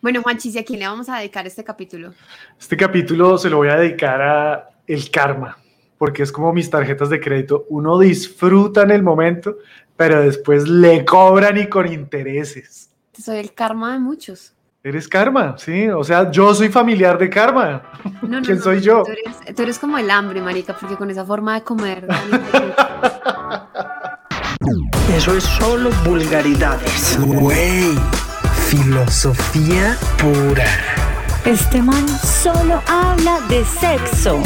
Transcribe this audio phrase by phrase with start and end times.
[0.00, 2.14] Bueno, Juanchis, ¿y a quién le vamos a dedicar este capítulo?
[2.58, 5.58] Este capítulo se lo voy a dedicar a el karma,
[5.98, 7.66] porque es como mis tarjetas de crédito.
[7.68, 9.56] Uno disfruta en el momento,
[9.96, 12.90] pero después le cobran y con intereses.
[13.12, 14.54] Soy el karma de muchos.
[14.84, 15.88] Eres karma, sí.
[15.88, 17.82] O sea, yo soy familiar de karma.
[18.22, 19.02] No, ¿Quién soy yo?
[19.02, 22.06] Tú eres, tú eres, como el hambre, marica, porque con esa forma de comer.
[25.12, 27.18] Eso es solo vulgaridades.
[27.20, 27.96] Güey
[28.68, 30.66] filosofía pura.
[31.46, 34.42] Este man solo habla de sexo.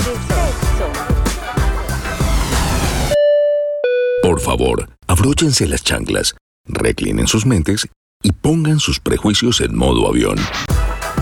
[4.23, 6.37] Por favor, abróchense las chanclas,
[6.67, 7.89] reclinen sus mentes
[8.23, 10.37] y pongan sus prejuicios en modo avión.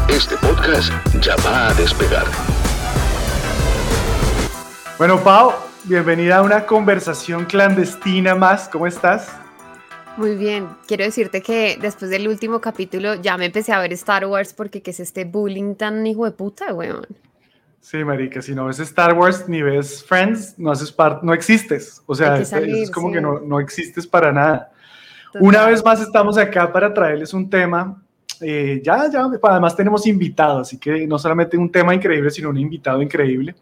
[0.08, 0.92] Este podcast
[1.22, 2.26] ya va a despegar.
[4.98, 5.54] Bueno, Pau,
[5.84, 8.68] bienvenida a una conversación clandestina más.
[8.68, 9.28] ¿Cómo estás?
[10.20, 14.26] Muy bien, quiero decirte que después del último capítulo ya me empecé a ver Star
[14.26, 17.06] Wars porque que es este bullying tan hijo de puta, weón.
[17.80, 22.02] Sí, marica, si no ves Star Wars ni ves Friends, no haces parte, no existes.
[22.04, 24.70] O sea, es, como que no, no, existes para nada.
[25.40, 28.02] Una vez más estamos acá para traerles un tema.
[28.42, 32.58] Eh, ya, ya, además tenemos invitados, así que no solamente un tema increíble, sino un
[32.58, 33.54] invitado increíble.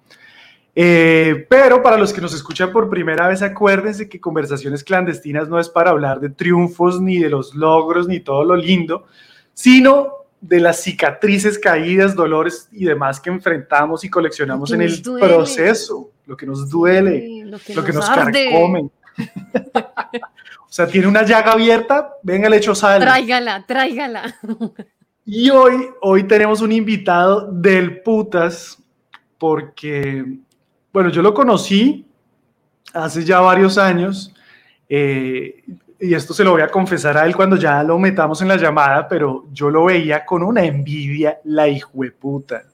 [0.81, 5.59] Eh, pero para los que nos escuchan por primera vez, acuérdense que Conversaciones Clandestinas no
[5.59, 9.06] es para hablar de triunfos, ni de los logros, ni todo lo lindo,
[9.53, 16.12] sino de las cicatrices, caídas, dolores y demás que enfrentamos y coleccionamos en el proceso,
[16.27, 18.83] lo que nos duele, lo que, nos, carcome.
[19.75, 23.01] o sea, tiene una llaga abierta, venga, le echo sal.
[23.01, 24.33] Tráigala, tráigala.
[25.25, 28.81] y hoy, hoy tenemos un invitado del putas,
[29.39, 30.39] porque
[30.98, 32.04] bueno, yo lo conocí
[32.92, 34.34] hace ya varios años
[34.88, 35.62] eh,
[36.00, 38.56] y esto se lo voy a confesar a él cuando ya lo metamos en la
[38.56, 42.64] llamada, pero yo lo veía con una envidia, la hijueputa.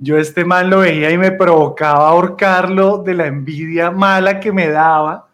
[0.00, 4.70] Yo este man lo veía y me provocaba ahorcarlo de la envidia mala que me
[4.70, 5.28] daba.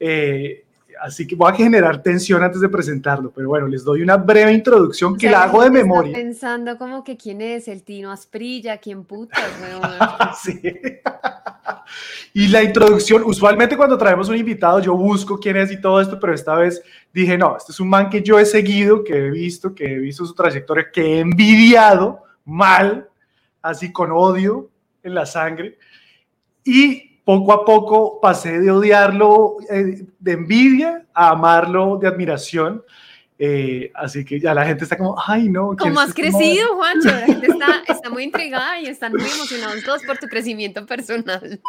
[0.00, 0.65] Eh,
[1.00, 4.52] así que voy a generar tensión antes de presentarlo, pero bueno, les doy una breve
[4.52, 6.12] introducción que la hago de memoria.
[6.12, 9.40] pensando como que quién es el Tino Asprilla, quién putas,
[10.42, 10.60] sí.
[12.32, 16.18] Y la introducción, usualmente cuando traemos un invitado yo busco quién es y todo esto,
[16.20, 19.30] pero esta vez dije, no, este es un man que yo he seguido, que he
[19.30, 23.08] visto, que he visto su trayectoria, que he envidiado mal,
[23.62, 24.70] así con odio
[25.02, 25.78] en la sangre.
[26.64, 32.84] Y poco a poco pasé de odiarlo eh, de envidia a amarlo de admiración.
[33.36, 35.74] Eh, así que ya la gente está como, ay, no.
[35.76, 37.08] ¿Cómo has crecido, Juancho?
[37.08, 37.48] La gente
[37.88, 41.60] está, muy intrigada y están muy emocionados todos por tu crecimiento personal.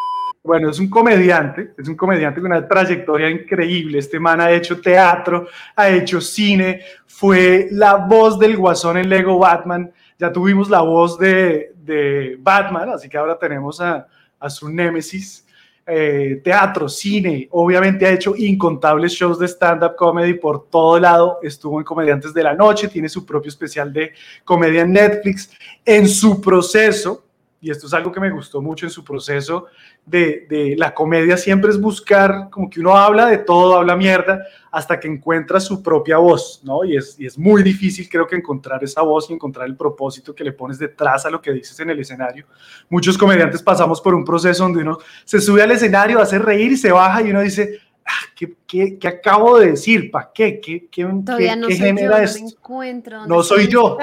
[0.44, 3.98] Bueno, es un comediante, es un comediante con una trayectoria increíble.
[3.98, 9.40] Este man ha hecho teatro, ha hecho cine, fue la voz del guasón en Lego
[9.40, 9.92] Batman.
[10.20, 14.08] Ya tuvimos la voz de, de Batman, así que ahora tenemos a,
[14.40, 15.47] a su némesis.
[15.90, 21.80] Eh, teatro, cine, obviamente ha hecho incontables shows de stand-up comedy por todo lado, estuvo
[21.80, 24.12] en Comediantes de la Noche, tiene su propio especial de
[24.44, 25.50] comedia en Netflix.
[25.86, 27.27] En su proceso,
[27.60, 29.66] y esto es algo que me gustó mucho en su proceso
[30.06, 35.00] de, la comedia, siempre es buscar, como que uno habla de todo, habla mierda, hasta
[35.00, 36.86] que encuentra su propia voz, ¿no?
[36.86, 40.36] Y es, y es muy difícil, creo que encontrar esa voz y encontrar el propósito
[40.36, 42.46] que le pones detrás a lo que dices en el escenario.
[42.90, 46.78] Muchos comediantes pasamos por un proceso donde uno se sube al escenario, hace reír y
[46.78, 50.12] se baja y uno dice, ah, ¿qué, qué, qué acabo de decir?
[50.12, 50.62] ¿Para qué?
[50.62, 52.44] ¿Qué, qué, Todavía no genera esto?
[52.44, 53.98] No, encuentro, no soy yo.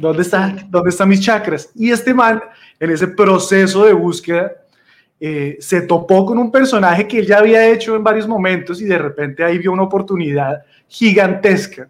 [0.00, 1.70] ¿Dónde, está, ¿Dónde están mis chakras?
[1.74, 2.40] Y este man,
[2.78, 4.52] en ese proceso de búsqueda,
[5.20, 8.84] eh, se topó con un personaje que él ya había hecho en varios momentos y
[8.84, 11.88] de repente ahí vio una oportunidad gigantesca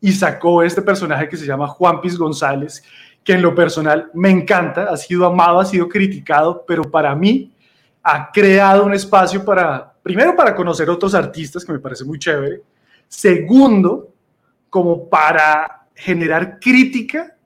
[0.00, 2.82] y sacó este personaje que se llama Juan Piz González,
[3.24, 7.52] que en lo personal me encanta, ha sido amado, ha sido criticado, pero para mí
[8.02, 12.62] ha creado un espacio para, primero, para conocer otros artistas, que me parece muy chévere,
[13.08, 14.12] segundo,
[14.68, 17.36] como para generar crítica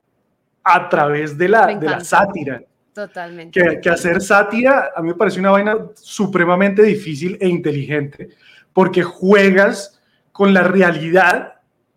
[0.62, 2.62] a través de la, de la sátira.
[2.92, 3.60] Totalmente.
[3.60, 8.28] Que, que, hacer sátira a mí me parece una vaina supremamente difícil e inteligente,
[8.72, 11.54] porque juegas con la realidad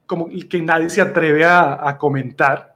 [0.08, 2.76] como que nadie se atreve a, a comentar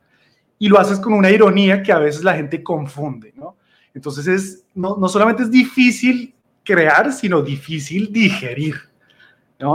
[0.60, 3.58] y lo haces con una ironía que a veces la gente confunde, ¿no?
[3.96, 8.91] Entonces es, no, no solamente es difícil crear, sino difícil digerir.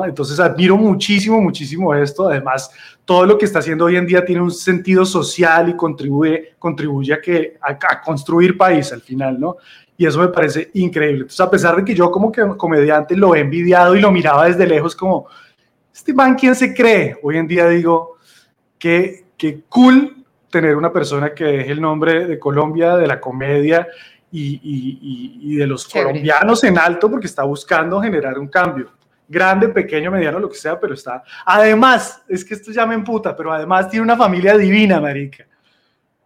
[0.07, 2.29] Entonces admiro muchísimo, muchísimo esto.
[2.29, 2.71] Además,
[3.05, 7.15] todo lo que está haciendo hoy en día tiene un sentido social y contribuye, contribuye
[7.15, 9.57] a, que, a, construir país al final, ¿no?
[9.97, 11.21] Y eso me parece increíble.
[11.23, 14.47] Entonces, a pesar de que yo como que comediante lo he envidiado y lo miraba
[14.47, 15.27] desde lejos como,
[15.95, 17.17] este man, ¿quién se cree?
[17.23, 18.17] Hoy en día digo,
[18.79, 20.15] qué, qué cool
[20.51, 23.87] tener una persona que deje el nombre de Colombia, de la comedia
[24.31, 26.11] y, y- y- y de los Chévere.
[26.11, 28.91] colombianos en alto porque está buscando generar un cambio.
[29.29, 31.23] Grande, pequeño, mediano, lo que sea, pero está.
[31.45, 35.47] Además, es que esto ya me emputa, pero además tiene una familia divina, marica.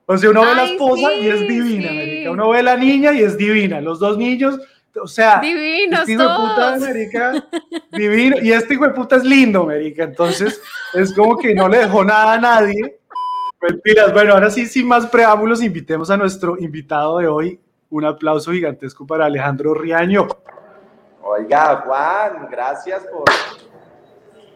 [0.06, 1.94] O sea, uno ve la esposa y es sí, divina, sí.
[1.96, 2.30] marica.
[2.32, 3.80] Uno ve la niña y es divina.
[3.80, 4.58] Los dos niños,
[5.00, 6.80] o sea, Divinos este hijo de puta, todos.
[6.80, 7.48] marica,
[7.92, 8.36] divino.
[8.42, 10.04] Y este hijo de puta es lindo, marica.
[10.04, 10.60] Entonces,
[10.94, 12.98] es como que no le dejó nada a nadie.
[13.62, 14.12] Mentiras.
[14.12, 17.60] Bueno, ahora sí, sin más preámbulos, invitemos a nuestro invitado de hoy.
[17.90, 20.26] Un aplauso gigantesco para Alejandro Riaño.
[21.32, 23.22] Oiga, Juan, gracias por,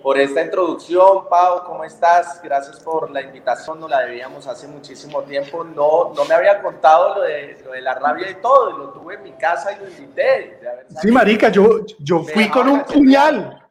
[0.02, 1.28] por esta introducción.
[1.28, 2.42] Pau, ¿cómo estás?
[2.42, 5.62] Gracias por la invitación, nos la debíamos hace muchísimo tiempo.
[5.62, 9.14] No, no me había contado lo de, lo de la rabia y todo, lo tuve
[9.14, 10.58] en mi casa y lo invité.
[11.00, 13.62] Sí, marica, yo, yo fui con un puñal.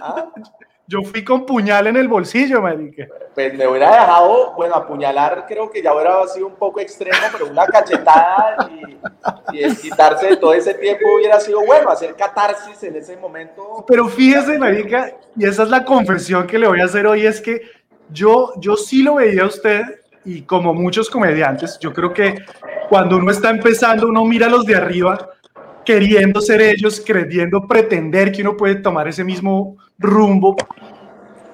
[0.00, 0.32] Ah,
[0.90, 3.06] Yo fui con puñal en el bolsillo, marica.
[3.32, 7.46] Pues me hubiera dejado, bueno, apuñalar creo que ya hubiera sido un poco extremo, pero
[7.46, 8.68] una cachetada
[9.52, 13.84] y, y desquitarse de todo ese tiempo hubiera sido bueno, hacer catarsis en ese momento.
[13.86, 17.40] Pero fíjese, marica, y esa es la confesión que le voy a hacer hoy, es
[17.40, 17.62] que
[18.10, 19.82] yo, yo sí lo veía a usted,
[20.24, 22.34] y como muchos comediantes, yo creo que
[22.88, 25.30] cuando uno está empezando, uno mira a los de arriba,
[25.84, 30.56] queriendo ser ellos, creyendo, pretender que uno puede tomar ese mismo rumbo,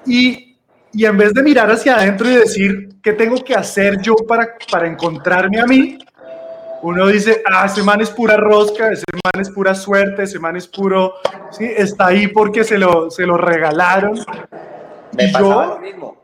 [0.05, 0.57] y,
[0.93, 4.55] y en vez de mirar hacia adentro y decir, ¿qué tengo que hacer yo para,
[4.71, 5.99] para encontrarme a mí?
[6.81, 10.55] Uno dice, ah, ese man es pura rosca, ese man es pura suerte, ese man
[10.55, 11.15] es puro,
[11.51, 14.19] sí, está ahí porque se lo, se lo regalaron.
[15.13, 16.17] Me Y yo, lo mismo.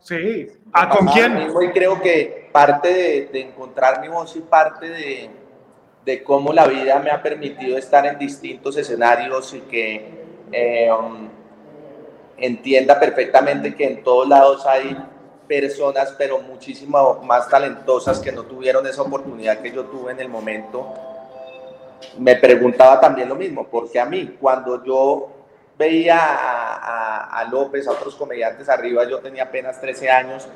[0.00, 1.34] sí, ¿a con quién?
[1.34, 5.30] mismo Y creo que parte de, de encontrar mi voz y parte de,
[6.04, 11.28] de cómo la vida me ha permitido estar en distintos escenarios y que eh, um,
[12.38, 14.96] entienda perfectamente que en todos lados hay
[15.48, 20.28] personas, pero muchísimo más talentosas que no tuvieron esa oportunidad que yo tuve en el
[20.28, 20.92] momento.
[22.18, 25.28] Me preguntaba también lo mismo, porque a mí, cuando yo
[25.78, 30.46] veía a, a- a López, a otros comediantes arriba, yo tenía apenas 13 años,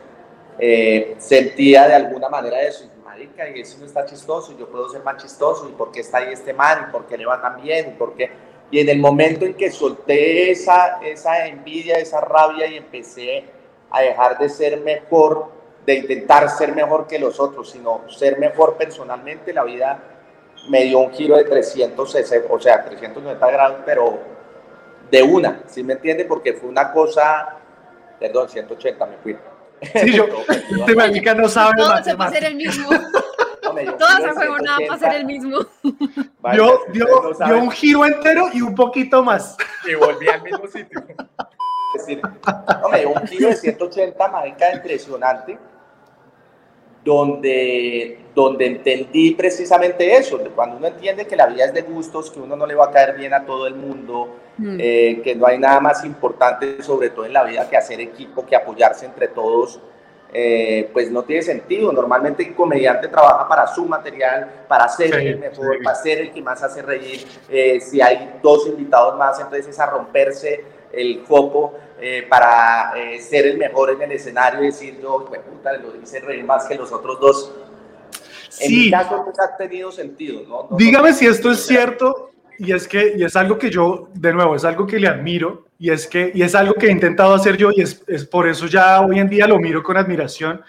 [0.59, 4.69] eh, sentía de alguna manera eso, y, marica, y eso no está chistoso, y yo
[4.69, 7.27] puedo ser más chistoso, y por qué está ahí este man, y por qué le
[7.27, 8.31] va tan bien, y por qué...
[8.71, 13.45] Y en el momento en que solté esa, esa envidia, esa rabia, y empecé
[13.91, 15.51] a dejar de ser mejor,
[15.85, 19.99] de intentar ser mejor que los otros, sino ser mejor personalmente, la vida
[20.69, 24.21] me dio un giro de 360, o sea, 390 grados, pero
[25.11, 26.25] de una, ¿sí me entiende?
[26.25, 27.57] Porque fue una cosa,
[28.19, 29.37] perdón, 180 me fui.
[29.95, 32.51] Sí, yo, este marica no sabe Todo se va a hacer matemáticas.
[32.51, 32.91] el mismo.
[33.75, 34.99] Se de fue nada para 180.
[34.99, 35.59] ser el mismo.
[35.83, 35.93] Si
[36.53, 39.57] dio, ustedes no dio saben, un giro entero y un poquito más.
[39.89, 41.03] y volví al mismo sitio.
[41.95, 45.59] Es decir, no, me dio un giro de 180, marica, impresionante,
[47.05, 52.39] donde, donde entendí precisamente eso, cuando uno entiende que la vida es de gustos, que
[52.41, 54.77] uno no le va a caer bien a todo el mundo, Mm.
[54.79, 58.45] eh, que no hay nada más importante, sobre todo en la vida, que hacer equipo,
[58.45, 59.81] que apoyarse entre todos,
[60.33, 61.93] eh, pues no tiene sentido.
[61.93, 65.85] Normalmente el comediante trabaja para su material, para ser Sí, el mejor, sí.
[65.85, 67.27] para ser el que más hace reír.
[67.49, 73.47] Eh, si hay dos invitados más, entonces es a romperse el foco eh, para ser
[73.47, 76.75] el mejor en el escenario y decir, yo, pues, puta, lo hice reír más que
[76.75, 77.53] los otros dos.
[78.61, 80.67] En mi Sí, caso, pues ha tenido sentido, ¿no?
[80.71, 84.09] No- dígame no- si esto es cierto y es que y es algo que yo
[84.15, 86.93] de nuevo es algo que le admiro y es que y es algo que he
[86.93, 89.97] intentado hacer yo y es, es por eso ya hoy en día lo miro con
[89.97, 90.61] admiración.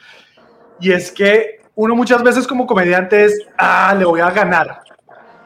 [0.80, 4.80] Y es que uno muchas veces como comediante es ah le voy a ganar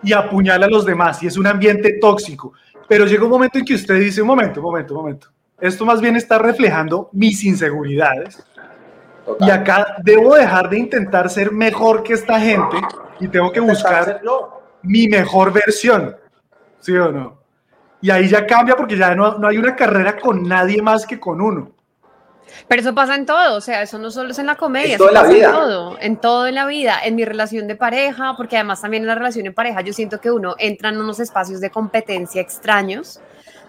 [0.03, 2.53] y apuñala a los demás y es un ambiente tóxico.
[2.88, 5.27] Pero llega un momento en que usted dice un momento un momento un momento.
[5.60, 8.45] Esto más bien está reflejando mis inseguridades.
[9.25, 9.48] Total.
[9.48, 12.77] y acá debo dejar de intentar ser mejor que esta gente
[13.19, 14.22] y tengo que buscar
[14.84, 16.15] mi mejor versión,
[16.79, 17.44] ¿sí o no?
[18.05, 21.19] Y ahí ya cambia porque ya no, no hay una carrera con nadie más que
[21.19, 21.71] con uno.
[22.67, 25.01] Pero eso pasa en todo, o sea, eso no solo es en la comedia, En
[25.01, 25.47] eso la pasa vida.
[25.47, 29.01] en todo, en todo en la vida, en mi relación de pareja, porque además también
[29.01, 32.39] en la relación en pareja yo siento que uno entra en unos espacios de competencia
[32.41, 33.19] extraños,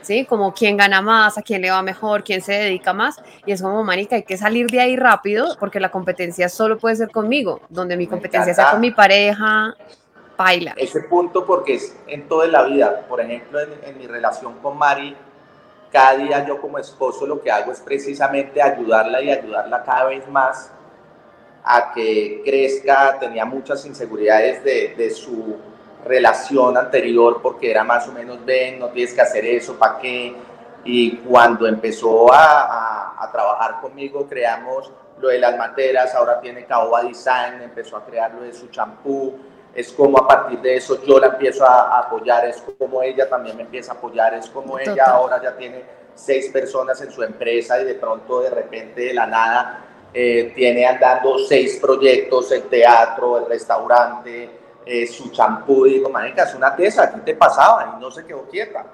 [0.03, 0.27] ¿sí?
[0.27, 3.17] Como quién gana más, a quién le va mejor, quién se dedica más,
[3.47, 6.97] y es como, marica, hay que salir de ahí rápido, porque la competencia solo puede
[6.97, 9.75] ser conmigo, donde mi Me competencia sea con mi pareja,
[10.37, 10.75] baila.
[10.77, 13.07] ese punto porque es en toda la vida.
[13.09, 15.17] Por ejemplo, en, en mi relación con Mari,
[15.93, 20.29] cada día yo como esposo lo que hago es precisamente ayudarla y ayudarla cada vez
[20.29, 20.71] más
[21.65, 23.19] a que crezca.
[23.19, 25.57] Tenía muchas inseguridades de, de su
[26.05, 30.37] relación anterior porque era más o menos, ven, no tienes que hacer eso, ¿para qué?
[30.85, 36.65] Y cuando empezó a, a- a trabajar conmigo, creamos lo de las materas, ahora tiene
[36.65, 39.37] Caoba Design, empezó a crear lo de su champú,
[39.77, 43.57] es como a partir de eso yo la empiezo a, apoyar, es como ella también
[43.57, 47.79] me empieza a apoyar, es como ella ahora ya tiene seis personas en su empresa
[47.79, 53.37] y de pronto de repente de la nada eh, tiene andando seis proyectos, el teatro,
[53.37, 54.51] el restaurante,
[54.87, 57.97] eh, su champú, digo, manica, es una tesa, ¿qué te pasaba?
[57.97, 58.87] Y no se quedó quieta.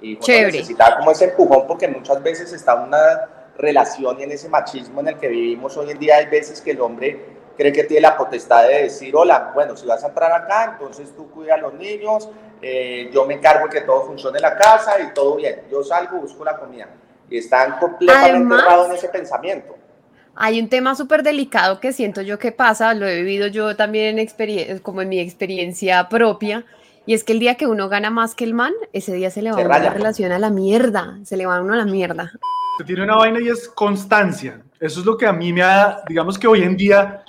[0.00, 4.48] Y bueno, necesitaba como ese empujón porque muchas veces está una relación y en ese
[4.48, 7.84] machismo en el que vivimos hoy en día hay veces que el hombre cree que
[7.84, 11.54] tiene la potestad de decir, hola, bueno, si vas a entrar acá, entonces tú cuida
[11.54, 12.28] a los niños,
[12.60, 15.62] eh, yo me encargo de que todo funcione en la casa y todo bien.
[15.70, 16.88] Yo salgo, busco la comida.
[17.28, 19.76] Y están completamente errados en ese pensamiento.
[20.34, 24.06] Hay un tema súper delicado que siento yo que pasa, lo he vivido yo también
[24.06, 26.64] en experiencia, como en mi experiencia propia,
[27.04, 29.42] y es que el día que uno gana más que el man, ese día se
[29.42, 31.84] le va a la relación a la mierda, se le va a uno a la
[31.84, 32.32] mierda.
[32.86, 34.62] Tiene una vaina y es constancia.
[34.80, 37.24] Eso es lo que a mí me ha, digamos que hoy en día,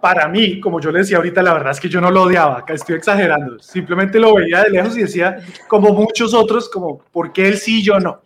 [0.00, 2.64] para mí, como yo le decía ahorita, la verdad es que yo no lo odiaba,
[2.68, 7.48] estoy exagerando, simplemente lo veía de lejos y decía, como muchos otros, como, ¿por qué
[7.48, 8.20] él sí y yo no?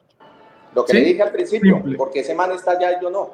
[0.75, 3.31] Lo que le dije al principio, porque ese man está allá y yo no.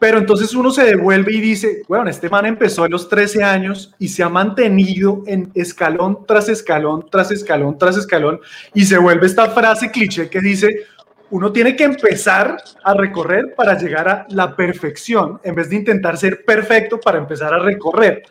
[0.00, 3.94] Pero entonces uno se devuelve y dice, bueno, este man empezó a los 13 años
[4.00, 8.40] y se ha mantenido en escalón tras escalón, tras escalón, tras escalón,
[8.74, 10.86] y se vuelve esta frase cliché que dice,
[11.30, 16.16] uno tiene que empezar a recorrer para llegar a la perfección, en vez de intentar
[16.16, 18.22] ser perfecto para empezar a recorrer.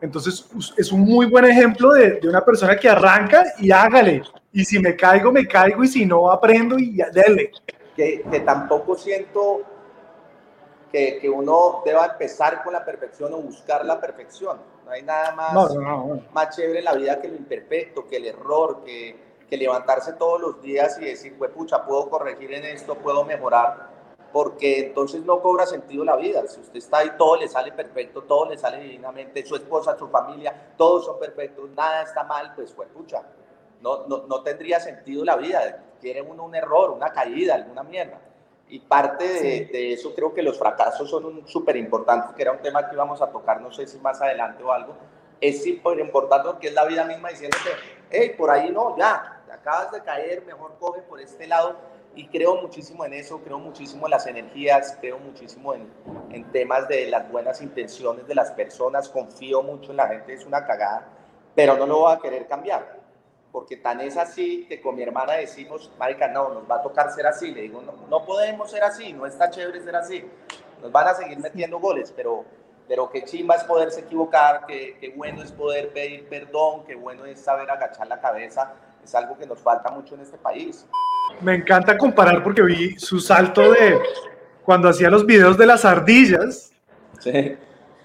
[0.00, 0.46] Entonces
[0.76, 4.22] es un muy buen ejemplo de, una persona que arranca y hágale.
[4.52, 7.50] Y si me caigo, me caigo, y si no, aprendo y dele.
[7.96, 9.62] Que, que tampoco siento
[11.20, 14.58] que, uno deba empezar con la perfección o buscar la perfección.
[14.84, 15.74] No hay nada más,
[16.32, 19.16] más chévere en la vida que lo imperfecto, que el error, que,
[19.48, 23.90] que levantarse todos los días y decir, pues pucha, puedo corregir en esto, puedo mejorar,
[24.32, 26.46] porque entonces no cobra sentido la vida.
[26.46, 30.08] Si usted está ahí, todo le sale perfecto, todo le sale divinamente, su esposa, su
[30.08, 33.22] familia, todos son perfectos, nada está mal, pues pues pucha,
[33.80, 35.84] no, no, no tendría sentido la vida.
[36.00, 38.20] Quiere uno un error, una caída, alguna mierda.
[38.68, 42.88] Y parte de, eso creo que los fracasos son súper importantes, que era un tema
[42.88, 44.96] que íbamos a tocar, no sé si más adelante o algo.
[45.40, 47.70] Es súper importante que es la vida misma diciéndote,
[48.14, 51.76] hey, por ahí no, ya, acabas de caer, mejor coge por este lado.
[52.16, 55.90] Y creo muchísimo en eso, creo muchísimo en las energías, creo muchísimo en,
[56.30, 60.46] en temas de las buenas intenciones de las personas, confío mucho en la gente, es
[60.46, 61.08] una cagada,
[61.56, 63.04] pero no lo voy a querer cambiar
[63.54, 67.12] porque tan es así que con mi hermana decimos, marica, no, nos va a tocar
[67.12, 67.52] ser así.
[67.52, 70.28] Le digo, no, no podemos ser así, no está chévere ser así.
[70.82, 72.44] Nos van a seguir metiendo goles, pero,
[72.88, 77.24] pero qué chimba es poderse equivocar, qué, qué bueno es poder pedir perdón, qué bueno
[77.24, 78.74] es saber agachar la cabeza.
[79.02, 80.86] Es algo que nos falta mucho en este país.
[81.40, 83.98] Me encanta comparar porque vi su salto de
[84.62, 86.72] cuando hacía los videos de las ardillas.
[87.20, 87.56] Sí.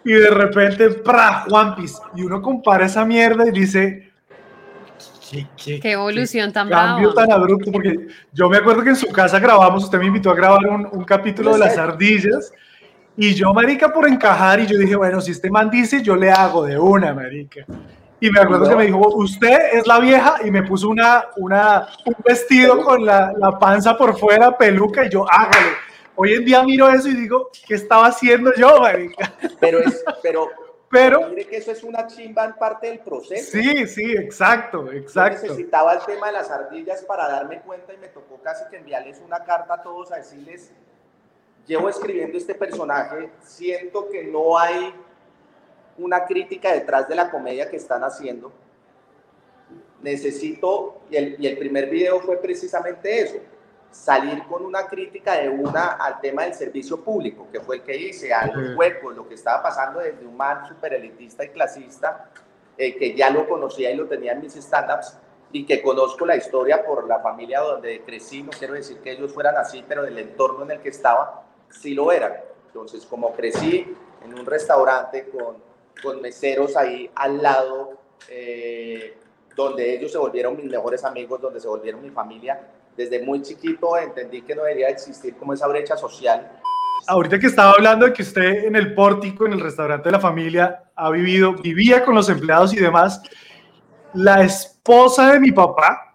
[0.04, 1.46] Y de repente, ¡pra!
[1.50, 2.02] One Piece.
[2.16, 4.10] Y uno compara esa mierda y dice,
[5.58, 9.84] Qué, evolución tan cambio tan abrupto, porque yo me acuerdo que en su casa grabamos,
[9.84, 12.52] usted me invitó a grabar un, un capítulo de las ardillas,
[13.22, 16.32] y yo, marica, por encajar, y yo dije, bueno, si este man dice, yo le
[16.32, 17.66] hago de una, marica.
[18.22, 21.90] Y me acuerdo que me dijo, usted es la vieja, y me puso una, una,
[22.06, 25.72] un vestido con la, la panza por fuera, peluca, y yo, hágale.
[26.16, 29.34] Hoy en día miro eso y digo, ¿qué estaba haciendo yo, marica?
[29.60, 30.50] Pero es, pero
[30.90, 31.28] pero...
[31.30, 33.52] Mire que eso es una chimba en parte del proceso.
[33.52, 35.46] Sí, sí, exacto, exacto.
[35.46, 38.78] Yo necesitaba el tema de las ardillas para darme cuenta y me tocó casi que
[38.78, 40.72] enviarles una carta a todos a decirles,
[41.70, 44.92] llevo escribiendo este personaje, siento que no hay
[46.00, 48.52] una crítica detrás de la comedia que están haciendo.
[50.02, 53.38] Necesito, y el, y el primer video fue precisamente eso,
[53.92, 57.96] salir con una crítica de una al tema del servicio público, que fue el que
[57.96, 62.32] hice, a los huecos, lo que estaba pasando desde un man super elitista y clasista,
[62.80, 65.20] eh, que ya lo conocía y lo tenía en mis stand-ups,
[65.52, 69.32] y que conozco la historia por la familia donde crecí, no quiero decir que ellos
[69.32, 72.34] fueran así, pero del entorno en el que estaba, sí lo eran.
[72.68, 73.86] Entonces, como crecí
[74.24, 75.58] en un restaurante con,
[76.02, 77.98] con meseros ahí al lado,
[78.30, 79.18] eh,
[79.56, 82.60] donde ellos se volvieron mis mejores amigos, donde se volvieron mi familia,
[82.96, 86.60] desde muy chiquito entendí que no debería existir como esa brecha social.
[87.08, 90.20] Ahorita que estaba hablando de que usted en el pórtico, en el restaurante de la
[90.20, 93.22] familia, ha vivido, vivía con los empleados y demás,
[94.14, 96.09] la esposa de mi papá,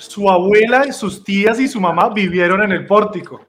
[0.00, 3.46] su abuela, sus tías y su mamá vivieron en el pórtico.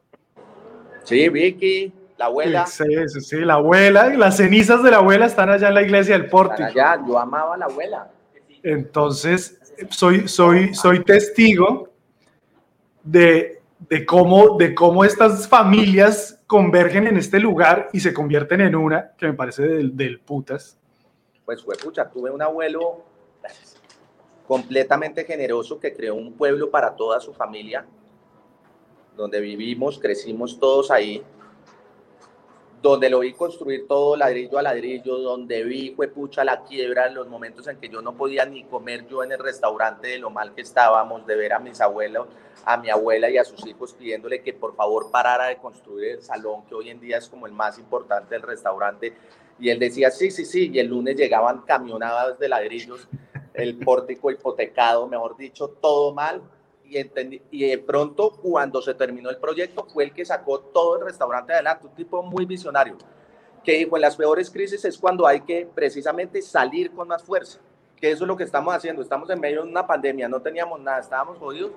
[1.03, 2.67] Sí, Vicky, la abuela.
[2.67, 6.17] Sí, sí, sí, la abuela, las cenizas de la abuela están allá en la iglesia
[6.17, 6.63] del pórtico.
[6.63, 8.11] allá, yo amaba a la abuela.
[8.63, 11.89] Entonces, soy, soy, soy testigo
[13.01, 18.75] de, de cómo, de cómo estas familias convergen en este lugar y se convierten en
[18.75, 20.77] una, que me parece del, del putas.
[21.45, 23.05] Pues fue pucha, tuve un abuelo
[24.51, 27.85] completamente generoso que creó un pueblo para toda su familia,
[29.15, 31.23] donde vivimos, crecimos todos ahí,
[32.81, 37.13] donde lo vi construir todo ladrillo a ladrillo, donde vi, fue pucha, la quiebra en
[37.13, 40.29] los momentos en que yo no podía ni comer yo en el restaurante de lo
[40.29, 42.27] mal que estábamos, de ver a mis abuelos,
[42.65, 46.21] a mi abuela y a sus hijos pidiéndole que por favor parara de construir el
[46.21, 49.13] salón, que hoy en día es como el más importante del restaurante.
[49.61, 53.07] Y él decía, sí, sí, sí, y el lunes llegaban camionadas de ladrillos,
[53.61, 56.41] el pórtico hipotecado, mejor dicho, todo mal,
[57.51, 61.53] y, de pronto cuando se terminó el proyecto fue el que sacó todo el restaurante
[61.53, 62.97] adelante, un tipo muy visionario,
[63.63, 67.59] que dijo, en las peores crisis es cuando hay que precisamente salir con más fuerza,
[67.95, 70.79] que eso es lo que estamos haciendo, estamos en medio de una pandemia, no teníamos
[70.81, 71.71] nada, estábamos jodidos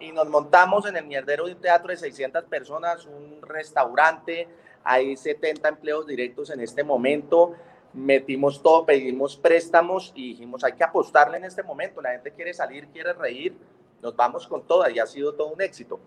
[0.00, 4.48] y nos montamos en el mierdero de un teatro de 600 personas, un restaurante,
[4.84, 7.54] hay 70 empleos directos en este momento,
[7.92, 12.54] metimos todo, pedimos préstamos y dijimos, hay que apostarle en este momento, la gente quiere
[12.54, 13.56] salir, quiere reír,
[14.00, 16.00] nos vamos con toda y ha sido todo un éxito.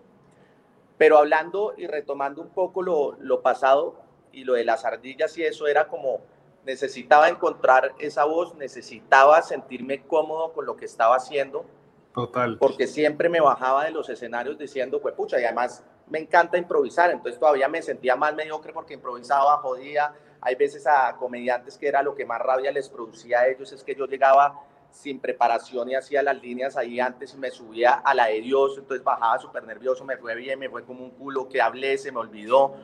[0.98, 4.00] Pero hablando y retomando un poco lo, lo pasado
[4.32, 6.20] y lo de las ardillas y eso era como
[6.66, 11.64] necesitaba encontrar esa voz, necesitaba sentirme cómodo con lo que estaba haciendo.
[12.12, 12.58] Total.
[12.58, 17.10] Porque siempre me bajaba de los escenarios diciendo, pues pucha, y además me encanta improvisar,
[17.10, 20.12] entonces todavía me sentía más mediocre porque improvisaba, jodía.
[20.40, 23.82] Hay veces a comediantes que era lo que más rabia les producía a ellos, es
[23.82, 28.14] que yo llegaba sin preparación y hacía las líneas ahí antes y me subía a
[28.14, 31.48] la de Dios, entonces bajaba súper nervioso, me fue bien, me fue como un culo
[31.48, 32.74] que hablé, se me olvidó.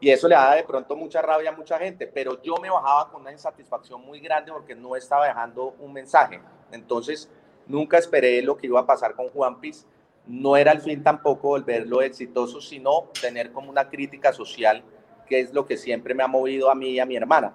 [0.00, 3.10] Y eso le daba de pronto mucha rabia a mucha gente, pero yo me bajaba
[3.10, 6.40] con una insatisfacción muy grande porque no estaba dejando un mensaje.
[6.70, 7.30] Entonces,
[7.66, 9.86] nunca esperé lo que iba a pasar con Juan Piz.
[10.26, 14.82] No era el fin tampoco volverlo exitoso, sino tener como una crítica social,
[15.26, 17.52] que es lo que siempre me ha movido a mí y a mi hermana.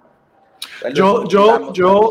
[0.92, 2.10] yo, yo, yo,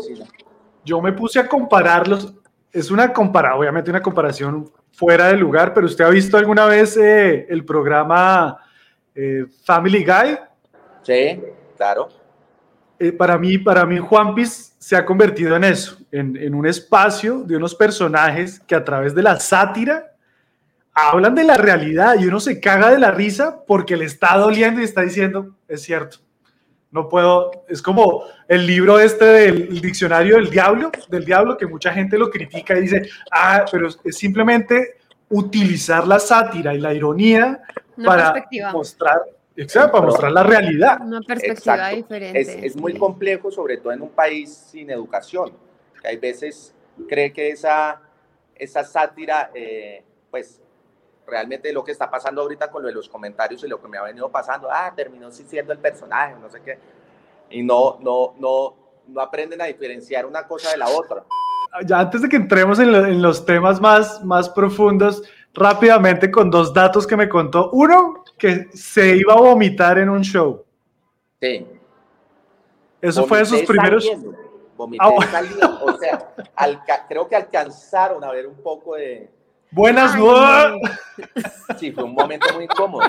[0.84, 2.34] yo me puse a compararlos.
[2.72, 6.96] Es una compara, obviamente una comparación fuera de lugar, pero ¿usted ha visto alguna vez
[6.96, 8.58] eh, el programa
[9.14, 10.38] eh, Family Guy?
[11.02, 11.40] Sí,
[11.76, 12.08] claro.
[12.98, 16.66] Eh, para mí, para mí, Juan Piz se ha convertido en eso, en, en, un
[16.66, 20.12] espacio de unos personajes que a través de la sátira
[21.08, 24.80] hablan de la realidad y uno se caga de la risa porque le está doliendo
[24.80, 26.18] y está diciendo, es cierto,
[26.90, 31.92] no puedo, es como el libro este del diccionario del diablo, del diablo, que mucha
[31.92, 37.62] gente lo critica y dice, ah, pero es simplemente utilizar la sátira y la ironía
[38.04, 38.34] para
[38.72, 39.20] mostrar,
[39.56, 41.00] exacto, para mostrar la realidad.
[41.00, 42.40] Una perspectiva diferente.
[42.40, 45.52] Es, es, muy complejo, sobre todo en un país sin educación,
[46.02, 46.74] que hay veces
[47.08, 48.00] cree que esa,
[48.56, 50.59] esa sátira, eh, pues
[51.30, 53.98] realmente lo que está pasando ahorita con lo de los comentarios y lo que me
[53.98, 56.78] ha venido pasando, ah, terminó siendo el personaje, no sé qué,
[57.50, 58.74] y no, no, no,
[59.08, 61.24] no aprenden a diferenciar una cosa de la otra.
[61.86, 65.22] Ya antes de que entremos en, en los temas más, más profundos,
[65.54, 67.70] rápidamente con dos datos que me contó.
[67.72, 70.64] Uno, que se iba a vomitar en un show.
[71.40, 71.66] Sí.
[73.00, 74.06] Eso fue de sus primeros...
[74.76, 75.84] Vomité ah, saliendo.
[75.84, 76.34] O sea,
[77.06, 79.28] creo que alcanzaron a ver un poco de,
[79.70, 81.00] Buenas noches.
[81.78, 83.08] Sí, fue un momento muy incómodo.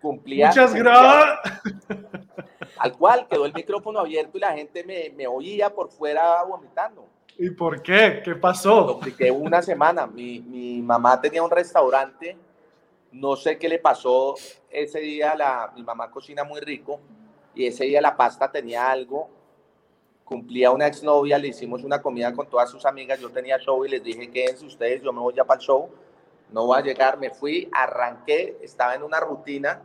[0.00, 0.48] Cumplía.
[0.48, 1.38] Muchas gracias.
[2.78, 7.06] Al cual quedó el micrófono abierto y la gente me, me oía por fuera vomitando.
[7.38, 8.20] ¿Y por qué?
[8.24, 9.00] ¿Qué pasó?
[9.18, 10.06] Lo una semana.
[10.06, 12.36] Mi, mi, mamá tenía un restaurante.
[13.12, 14.34] No sé qué le pasó
[14.70, 15.34] ese día.
[15.34, 17.00] La, mi mamá cocina muy rico
[17.54, 19.30] y ese día la pasta tenía algo.
[20.26, 23.18] Cumplía una exnovia, le hicimos una comida con todas sus amigas.
[23.18, 25.88] Yo tenía show y les dije, quédense ustedes, yo me voy ya para el show.
[26.52, 27.18] No voy a llegar.
[27.18, 29.80] Me fui, arranqué, estaba en una rutina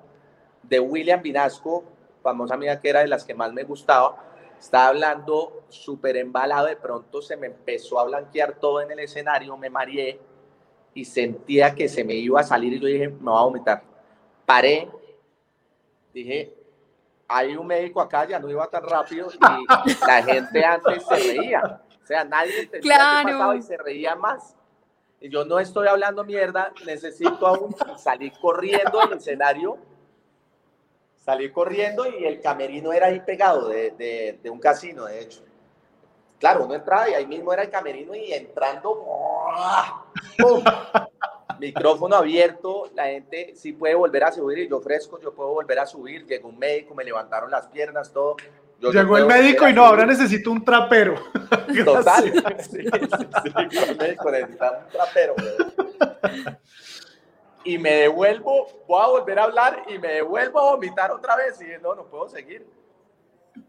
[0.64, 1.86] de William Vinasco,
[2.22, 4.28] famosa amiga que era de las que más me gustaba
[4.62, 9.58] estaba hablando súper embalado, de pronto se me empezó a blanquear todo en el escenario,
[9.58, 10.20] me mareé
[10.94, 13.84] y sentía que se me iba a salir y yo dije, me voy a vomitar.
[14.46, 14.88] Paré,
[16.14, 16.54] dije,
[17.32, 19.38] hay un médico acá, ya no iba tan rápido y
[20.08, 21.82] la gente antes se reía.
[22.02, 23.28] O sea, nadie entendía claro.
[23.28, 24.56] qué pasaba y se reía más.
[25.20, 29.78] Y yo no estoy hablando mierda, necesito aún salir corriendo del escenario
[31.24, 35.44] Salí corriendo y el camerino era ahí pegado de, de, un casino, de hecho.
[36.40, 39.06] Claro, uno entraba y ahí mismo era el camerino y entrando,
[40.40, 40.64] ¡pum!
[41.62, 45.80] Micrófono abierto, la gente sí puede volver a subir y yo fresco, yo puedo volver
[45.80, 46.26] a subir.
[46.26, 48.36] Llegó un médico, me levantaron las piernas, todo.
[48.80, 51.16] Llegó el médico y no, ahora necesito un trapero.
[51.86, 52.24] Total.
[52.24, 55.36] Sí, sí, sí, el médico necesitaba un trapero.
[57.64, 61.62] y me devuelvo, voy a volver a hablar y me devuelvo a vomitar otra vez
[61.62, 62.66] y no, no puedo seguir.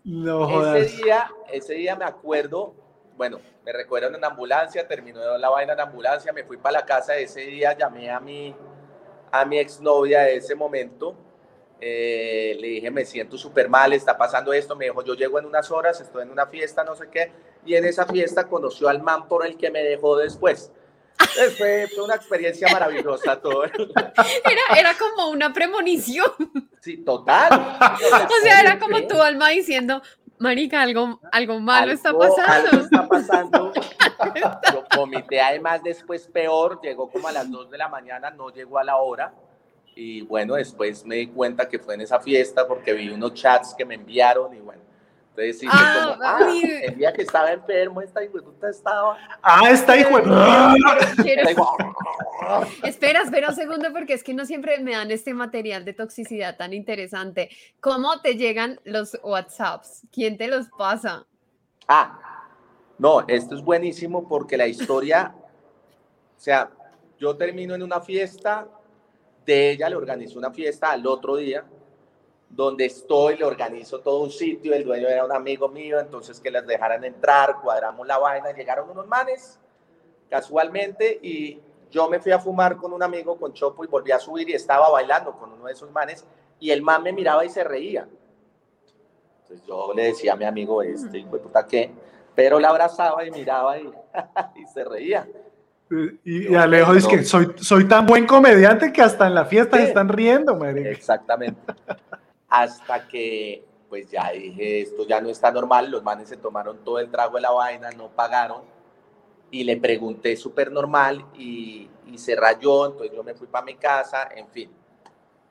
[0.02, 0.76] No jodas.
[0.76, 2.74] Ese día, ese día me acuerdo,
[3.16, 7.16] bueno, me recogieron en ambulancia, terminó la vaina en ambulancia, me fui para la casa,
[7.16, 8.54] ese día llamé a mi,
[9.30, 11.16] a mi exnovia de ese momento,
[11.80, 15.46] eh, le dije, me siento súper mal, está pasando esto, me dijo, yo llego en
[15.46, 17.32] unas horas, estoy en una fiesta, no sé qué,
[17.66, 20.70] y en esa fiesta conoció al man por el que me dejó después.
[21.56, 23.64] Fue, fue una experiencia maravillosa todo.
[23.64, 26.30] Era, era como una premonición.
[26.80, 27.78] Sí, total.
[28.12, 30.02] O sea, era como tu alma diciendo,
[30.42, 32.68] marica, algo, algo malo está pasando.
[32.68, 33.72] algo está pasando.
[34.72, 38.78] Yo vomité además después peor, llegó como a las 2 de la mañana, no llegó
[38.78, 39.32] a la hora.
[39.94, 43.74] Y bueno, después me di cuenta que fue en esa fiesta porque vi unos chats
[43.74, 44.82] que me enviaron y bueno.
[45.34, 46.38] Entonces sí, fue Ah, como, ah,
[46.82, 49.16] el día que estaba enfermo, esta hijueputa estaba.
[49.42, 49.60] Ah.
[51.22, 51.76] Quiero- Digo,
[52.82, 56.56] Espera, espera un segundo porque es que no siempre me dan este material de toxicidad
[56.56, 57.48] tan interesante.
[57.80, 60.02] ¿Cómo te llegan los WhatsApps?
[60.12, 61.24] ¿Quién te los pasa?
[61.88, 62.18] Ah,
[62.98, 65.34] no, esto es buenísimo porque la historia,
[66.36, 66.70] o sea,
[67.18, 68.68] yo termino en una fiesta,
[69.46, 71.64] de ella le organizo una fiesta al otro día,
[72.52, 76.50] donde estoy, le organizo todo un sitio, el dueño era un amigo mío, entonces que
[76.50, 79.58] les dejaran entrar, cuadramos la vaina, llegaron unos manes,
[80.28, 81.58] casualmente, y
[81.90, 84.52] yo me fui a fumar con un amigo, con Chopo, y volví a subir y
[84.52, 86.26] estaba bailando con uno de esos manes,
[86.60, 88.06] y el man me miraba y se reía.
[89.42, 91.90] Entonces yo le decía a mi amigo, este, de puta, ¿qué?
[92.34, 93.86] Pero la abrazaba y miraba y,
[94.56, 95.26] y se reía.
[95.90, 99.78] Y, y Alejo dice que soy, soy tan buen comediante que hasta en la fiesta
[99.78, 100.62] se están riendo.
[100.64, 101.60] Exactamente.
[102.54, 106.98] Hasta que, pues ya dije, esto ya no está normal, los manes se tomaron todo
[106.98, 108.60] el trago de la vaina, no pagaron,
[109.50, 113.76] y le pregunté súper normal y, y se rayó, entonces yo me fui para mi
[113.76, 114.70] casa, en fin.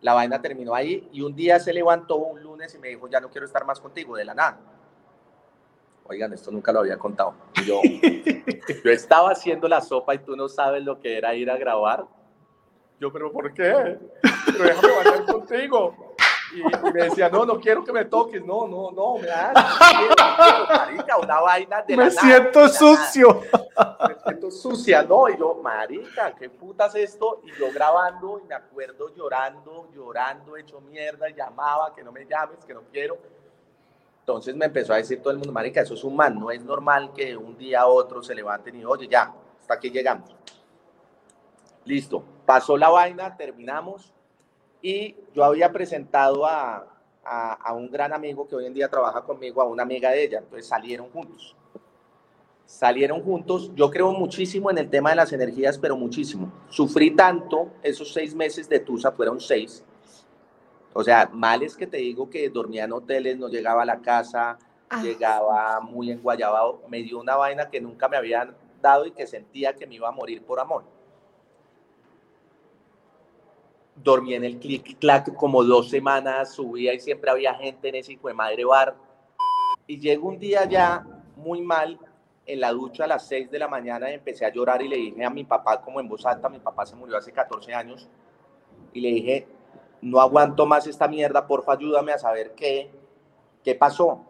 [0.01, 3.19] La vaina terminó ahí y un día se levantó un lunes y me dijo, ya
[3.19, 4.59] no quiero estar más contigo, de la nada.
[6.03, 7.33] Oigan, esto nunca lo había contado.
[7.65, 7.81] Yo,
[8.85, 12.05] yo estaba haciendo la sopa y tú no sabes lo que era ir a grabar.
[12.99, 13.97] Yo, pero ¿por qué?
[14.45, 16.10] Pero déjame bailar contigo.
[16.53, 18.43] Y, me decía, no, no quiero que me toques.
[18.43, 19.53] No, no, no, me das.
[19.97, 20.15] quiero,
[20.67, 22.69] marica, una vaina de Me siento nada.
[22.69, 23.41] sucio.
[24.07, 25.29] Me siento sucia, ¿no?
[25.29, 27.41] Y yo, marica, ¿qué putas esto?
[27.43, 32.63] Y yo grabando y me acuerdo llorando, llorando, hecho mierda, llamaba, que no me llames,
[32.65, 33.17] que no quiero.
[34.19, 36.63] Entonces me empezó a decir todo el mundo, marica, eso es un man, no es
[36.63, 40.35] normal que un día a otro se levanten y, oye, ya, hasta aquí llegamos.
[41.85, 44.13] Listo, pasó la vaina, terminamos
[44.81, 46.87] y yo había presentado a,
[47.23, 50.23] a, a un gran amigo que hoy en día trabaja conmigo, a una amiga de
[50.23, 51.55] ella, entonces salieron juntos.
[52.65, 56.51] Salieron juntos, yo creo muchísimo en el tema de las energías, pero muchísimo.
[56.69, 59.83] Sufrí tanto esos seis meses de Tusa, fueron seis,
[60.93, 64.01] o sea, mal es que te digo que dormía en hoteles, no llegaba a la
[64.01, 64.57] casa,
[64.93, 65.01] Ah.
[65.01, 66.81] llegaba muy enguayabado.
[66.89, 70.09] Me dio una vaina que nunca me habían dado y que sentía que me iba
[70.09, 70.83] a morir por amor.
[74.03, 78.13] Dormí en el click clack como dos semanas, subía y siempre había gente en ese
[78.13, 78.95] hijo de madre bar.
[79.87, 81.99] Y llegó un día ya muy mal
[82.45, 84.97] en la ducha a las 6 de la mañana y empecé a llorar y le
[84.97, 88.09] dije a mi papá como en voz alta, mi papá se murió hace 14 años,
[88.93, 89.47] y le dije,
[90.01, 92.89] no aguanto más esta mierda, porfa, ayúdame a saber qué,
[93.63, 94.25] qué pasó.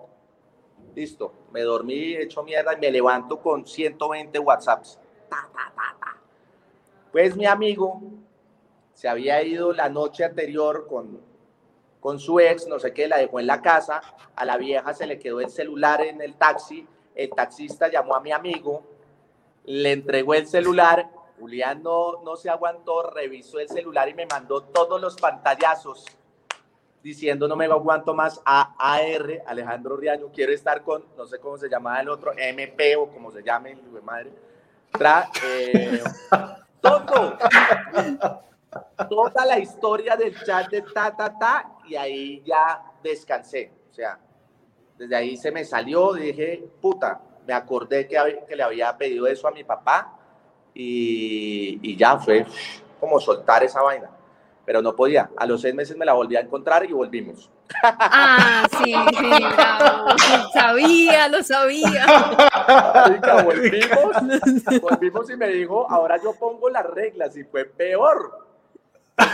[0.94, 5.00] Listo, me dormí hecho mierda y me levanto con 120 WhatsApps.
[7.12, 8.02] Pues mi amigo
[9.02, 11.20] se había ido la noche anterior con,
[12.00, 14.00] con su ex, no sé qué, la dejó en la casa,
[14.36, 18.20] a la vieja se le quedó el celular en el taxi, el taxista llamó a
[18.20, 18.84] mi amigo,
[19.66, 21.10] le entregó el celular,
[21.40, 26.06] Julián no, no se aguantó, revisó el celular y me mandó todos los pantallazos
[27.02, 31.58] diciendo no me aguanto más a AR, Alejandro Riaño, quiero estar con, no sé cómo
[31.58, 34.32] se llamaba el otro, MP o como se llame, madre.
[34.92, 36.04] Tra, eh,
[36.82, 37.40] todo,
[39.10, 43.72] toda la historia del chat de ta, ta, ta, y ahí ya descansé.
[43.90, 44.20] O sea,
[44.98, 49.48] desde ahí se me salió, dije, puta, me acordé que, que le había pedido eso
[49.48, 50.18] a mi papá
[50.74, 52.46] y, y ya fue
[53.00, 54.10] como soltar esa vaina.
[54.64, 55.32] Pero no podía.
[55.38, 57.50] A los seis meses me la volví a encontrar y volvimos.
[57.84, 60.06] Ah, sí, sí, bravo.
[60.54, 62.06] Sabía, lo sabía.
[63.44, 68.51] Volvimos, volvimos y me dijo, ahora yo pongo las reglas y fue peor.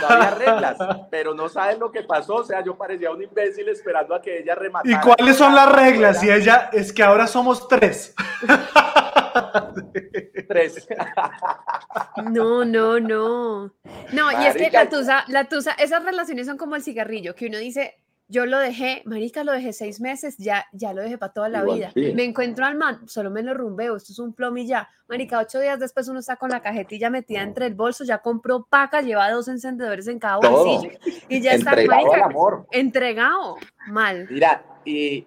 [0.00, 0.78] No había reglas,
[1.10, 2.36] pero no sabes lo que pasó.
[2.36, 4.96] O sea, yo parecía un imbécil esperando a que ella rematara.
[4.96, 6.22] ¿Y cuáles son las reglas?
[6.22, 8.14] Y ella, es que ahora somos tres.
[10.48, 10.86] tres.
[12.30, 13.74] No, no, no.
[14.12, 17.46] No, y es que la tusa, la tusa, esas relaciones son como el cigarrillo, que
[17.46, 21.32] uno dice, yo lo dejé, marica, lo dejé seis meses, ya, ya lo dejé para
[21.32, 21.90] toda la Igual, vida.
[21.94, 22.12] sí.
[22.12, 24.88] Me encuentro al man, solo me lo rumbeo, esto es un plomo y ya.
[25.08, 28.64] Marica, ocho días después uno está con la cajetilla metida entre el bolso, ya compró
[28.68, 30.50] paca, lleva dos encendedores en cada Todo.
[30.50, 32.66] bolsillo y ya está, marica, amor.
[32.70, 34.26] entregado, mal.
[34.30, 35.26] Mira, y,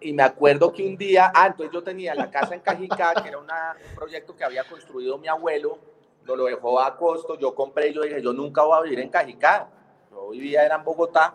[0.00, 3.28] y me acuerdo que un día, ah, entonces yo tenía la casa en Cajicá, que
[3.28, 5.78] era una- un proyecto que había construido mi abuelo,
[6.26, 8.98] nos lo dejó a costo, yo compré y yo dije, yo nunca voy a vivir
[9.00, 9.68] en Cajicá.
[10.10, 11.34] Yo vivía era en Bogotá,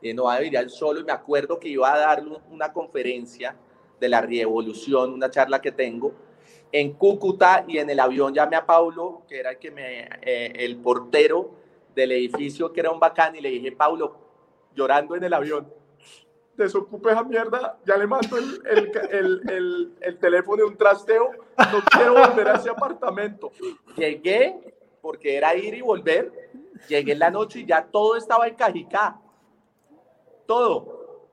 [0.00, 2.38] y no voy a vivir al solo, y me acuerdo que iba a dar un-
[2.50, 3.56] una conferencia
[3.98, 6.12] de la revolución, una charla que tengo,
[6.70, 10.52] en Cúcuta, y en el avión llamé a Paulo, que era el, que me, eh,
[10.56, 11.50] el portero
[11.94, 14.16] del edificio, que era un bacán, y le dije, Paulo,
[14.74, 15.66] llorando en el avión,
[16.56, 21.30] desocupe esa mierda, ya le mando el, el, el, el, el teléfono de un trasteo,
[21.56, 23.50] no quiero volver a ese apartamento.
[23.96, 24.56] Llegué,
[25.00, 26.32] porque era ir y volver,
[26.88, 29.20] llegué en la noche y ya todo estaba en Cajicá,
[30.52, 31.28] todo.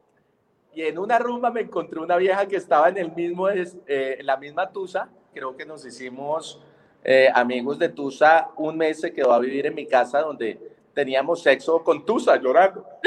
[0.73, 4.17] Y en una rumba me encontré una vieja que estaba en el mismo, es- eh,
[4.19, 6.61] en la misma Tusa, creo que nos hicimos
[7.07, 10.59] eh, amigos de Tusa, un mes se quedó a vivir en mi casa donde
[10.93, 12.85] teníamos sexo con Tusa llorando.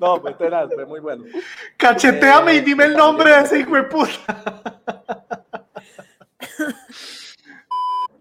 [0.00, 1.24] No, fue tenaz, fue muy bueno.
[1.76, 4.10] Cacheteame y Eh, dime el nombre de ese hijo de puta.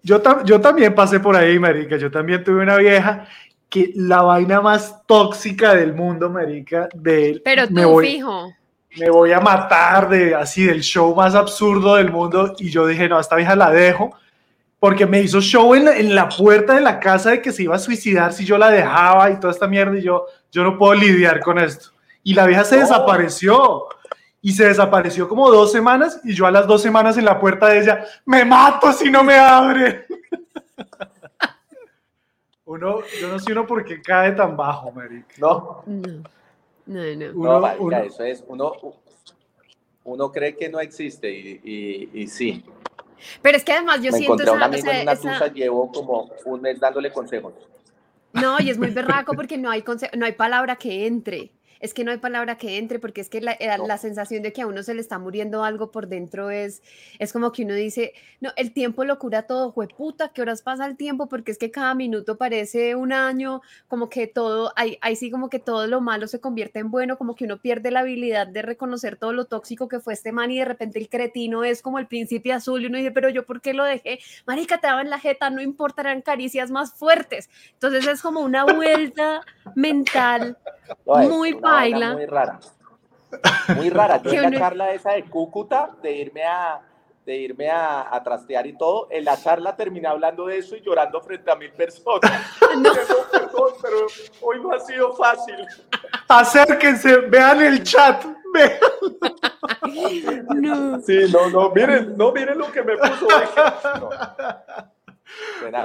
[0.05, 1.95] Yo, tam- yo también pasé por ahí, marica.
[1.95, 3.25] Yo también tuve una vieja
[3.73, 8.53] que la vaina más tóxica del mundo, marica, de Pero me tú, voy, fijo.
[8.99, 13.09] me voy a matar de así del show más absurdo del mundo y yo dije,
[13.09, 14.11] no, a esta vieja la dejo
[14.77, 17.63] porque me hizo show en la, en la puerta de la casa de que se
[17.63, 20.77] iba a suicidar si yo la dejaba y toda esta mierda y yo, yo no
[20.77, 21.89] puedo lidiar con esto.
[22.21, 22.79] Y la vieja se Oh.
[22.81, 23.85] desapareció
[24.39, 27.69] y se desapareció como dos semanas y yo a las dos semanas en la puerta
[27.69, 30.05] de ella, me mato si no me abre.
[32.73, 35.27] Uno, yo no sé uno por qué cae tan bajo, marica.
[35.37, 36.01] No, No,
[36.87, 37.31] no, no.
[37.35, 38.73] Uno- no, marica, uno- eso es, uno,
[40.05, 42.65] uno cree que no existe y, y, y sí.
[43.43, 45.11] Pero es que además yo Me siento encontré a un amigo o sea, en una
[45.13, 47.53] esa- tusa, llevo como un mes dándole consejos.
[48.33, 51.51] No, y es muy berraco porque no hay, conse- no hay palabra que entre.
[51.83, 53.87] Es que no hay palabra que entre porque es que la, la- No.
[53.87, 56.81] la sensación de que a uno se le está muriendo algo por dentro es,
[57.19, 60.85] es como que uno dice, no, el tiempo lo cura todo, jueputa, ¿qué horas pasa
[60.85, 61.27] el tiempo?
[61.27, 65.49] Porque es que cada minuto parece un año, como que todo, ahí, ahí sí como
[65.49, 68.61] que todo lo malo se convierte en bueno, como que uno pierde la habilidad de
[68.61, 71.99] reconocer todo lo tóxico que fue este man y de repente el cretino es como
[71.99, 74.19] el príncipe azul y uno dice, pero yo ¿por qué lo dejé?
[74.47, 77.49] Marica, te daba en la jeta, no importa, eran caricias más fuertes.
[77.73, 79.41] Entonces es como una vuelta
[79.75, 80.57] mental.
[81.05, 81.61] No, Muy una
[82.13, 82.59] Muy rara.
[83.75, 84.21] Muy rara.
[84.21, 86.81] Yo Que en la charla esa de Cúcuta, de irme a
[87.25, 90.81] de irme a, a trastear y todo, en la charla terminé hablando de eso y
[90.81, 92.29] llorando frente a mil personas.
[92.77, 92.91] No.
[93.31, 93.97] Perdón, pero
[94.41, 95.55] hoy no ha sido fácil.
[96.27, 98.25] Acérquense, vean el chat.
[98.53, 98.77] vean.
[100.55, 100.99] No.
[101.01, 103.27] Sí, no, no, miren, no, miren lo que me puso.
[104.01, 104.09] No.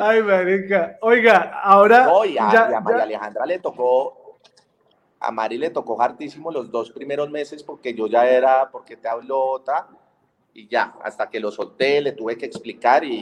[0.01, 0.96] Ay, marica.
[1.03, 2.05] Oiga, ahora.
[2.07, 4.27] No, y a, ya- y a María ya- Alejandra le tocó,
[5.20, 9.09] a Mari le tocó hartísimo los dos primeros meses porque yo ya era, porque te
[9.09, 9.88] habló otra,
[10.54, 13.20] y ya, hasta que lo solté, le tuve que explicar y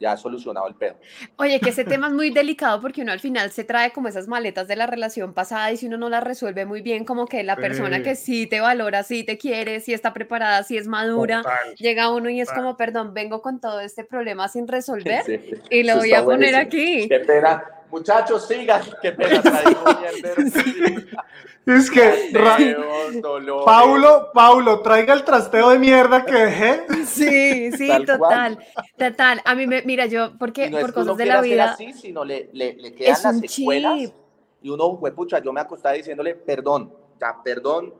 [0.00, 0.96] ya solucionado el pedo.
[1.36, 4.26] Oye, que ese tema es muy delicado porque uno al final se trae como esas
[4.28, 7.42] maletas de la relación pasada y si uno no las resuelve muy bien, como que
[7.44, 8.02] la persona Sí.
[8.02, 11.74] que sí te valora, sí te quiere, sí está preparada, sí es madura, Total.
[11.76, 12.62] llega uno y es Total.
[12.64, 15.38] como, perdón, vengo con todo este problema sin resolver Sí,
[15.70, 16.58] y lo eso voy a poner buenísimo.
[16.58, 17.08] aquí.
[17.08, 17.64] Qué pena.
[17.90, 18.82] Muchachos, sigan.
[19.02, 19.40] Qué pena.
[19.42, 21.02] traigo mierda.
[21.66, 22.30] Es que.
[22.32, 23.64] Ra- Trasteos.
[23.64, 26.86] Paulo, Paulo, traiga el trasteo de mierda que dejé.
[27.06, 28.58] Sí, sí, Tal total,
[28.98, 29.40] total.
[29.44, 31.92] A mí me, mira, yo, porque no por cosas de quiera la ser vida, así,
[31.94, 33.98] sino le, le, le quedan Es las un secuelas.
[33.98, 34.12] chip.
[34.62, 37.94] Y uno, pucha, yo me acostaba diciéndole, perdón, ya, perdón,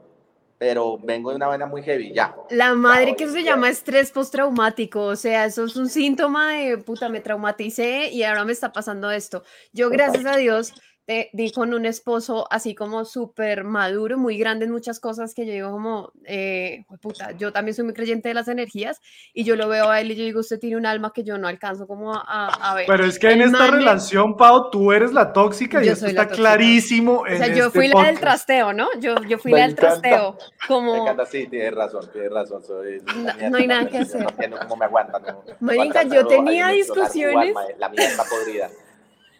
[0.58, 2.34] pero vengo de una vaina muy heavy, ya.
[2.50, 6.54] La madre Ya, que eso se llama estrés postraumático, o sea, eso es un síntoma
[6.54, 9.42] de puta, me traumaticé y ahora me está pasando esto.
[9.72, 10.72] Yo, gracias a Dios,
[11.06, 15.44] te di con un esposo así como súper maduro, muy grande en muchas cosas que
[15.44, 19.00] yo digo como, eh, puta, yo también soy muy creyente de las energías
[19.34, 21.36] y yo lo veo a él y yo digo, usted tiene un alma que yo
[21.36, 22.86] no alcanzo como a, a ver.
[22.86, 26.06] Pero es que en El esta me- relación, Pau, tú eres la tóxica y esto
[26.06, 26.36] está tóxica.
[26.36, 27.18] clarísimo.
[27.20, 28.20] O en sea, yo este fui la del podcast.
[28.20, 28.88] trasteo, ¿no?
[28.98, 30.00] Yo, yo fui Me la del encanta.
[30.00, 30.32] trasteo.
[30.38, 32.62] Me Como, encanta, sí, tienes razón, tienes razón.
[32.64, 34.22] Soy No- no hay nada que hacer.
[34.22, 35.22] No entiendo cómo me aguantan.
[35.22, 35.44] ¿no?
[35.60, 37.48] Marica, yo tenía discusiones.
[37.48, 38.70] alma, La mía está podrida.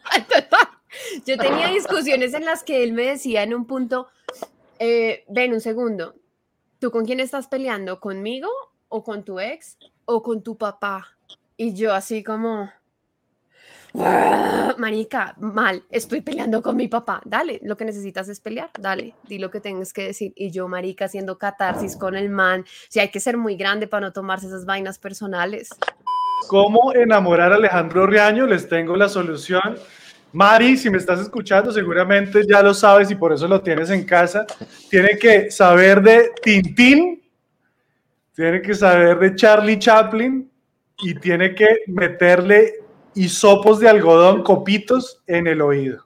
[1.27, 4.09] Yo tenía discusiones en las que él me decía en un punto,
[4.79, 6.15] eh, ven un segundo,
[6.79, 8.01] ¿tú con quién estás peleando?
[8.01, 8.49] ¿Conmigo
[8.89, 9.77] o con tu ex?
[10.07, 11.09] o con tu papá.
[11.57, 12.71] Y yo así como,
[13.95, 17.21] "Ah, marica, mal, estoy peleando con mi papá.
[17.25, 20.33] Dale, lo que necesitas es pelear, dale, di lo que tengas que decir.
[20.37, 22.65] Y yo, marica, haciendo catarsis con el man.
[22.89, 25.71] Si hay que ser muy grande para no tomarse esas vainas personales.
[26.49, 28.47] ¿Cómo enamorar a Alejandro Riaño?
[28.47, 29.79] Les tengo la solución.
[30.35, 34.05] Mari, si me estás escuchando, seguramente ya lo sabes y por eso lo tienes en
[34.05, 34.45] casa.
[34.91, 37.23] Tiene que saber de Tintín,
[38.35, 40.51] tiene que saber de Charlie Chaplin
[40.99, 42.75] y tiene que meterle
[43.15, 46.05] hisopos de algodón, copitos en el oído.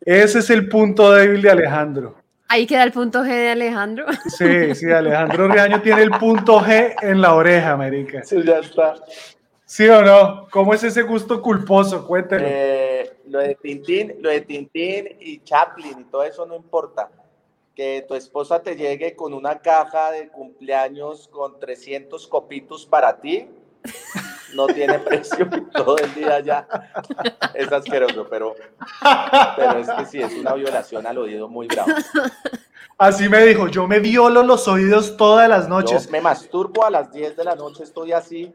[0.00, 2.16] Ese es el punto débil de Alejandro.
[2.48, 4.06] Ahí queda el punto G de Alejandro.
[4.28, 8.22] Sí, sí, Alejandro Riaño tiene el punto G en la oreja, América.
[8.24, 8.94] Sí, ya está.
[9.66, 10.48] ¿Sí o no?
[10.48, 12.06] ¿Cómo es ese gusto culposo?
[12.06, 12.46] Cuéntelo.
[12.48, 17.10] Eh, lo de Tintín, lo de Tintín y Chaplin y todo eso no importa.
[17.74, 23.46] Que tu esposa te llegue con una caja de cumpleaños con 300 copitos para ti,
[24.54, 26.66] no tiene precio todo el día ya.
[27.52, 28.54] Es asqueroso, pero,
[29.56, 31.92] pero es que sí, es una violación al oído muy grave.
[32.96, 36.06] Así me dijo, yo me violo los oídos todas las noches.
[36.06, 38.54] Yo me masturbo a las 10 de la noche, estoy así.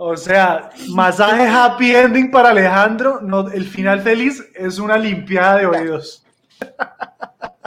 [0.00, 3.20] O sea, masaje happy ending para Alejandro.
[3.20, 6.24] No, el final feliz es una limpiada de oídos.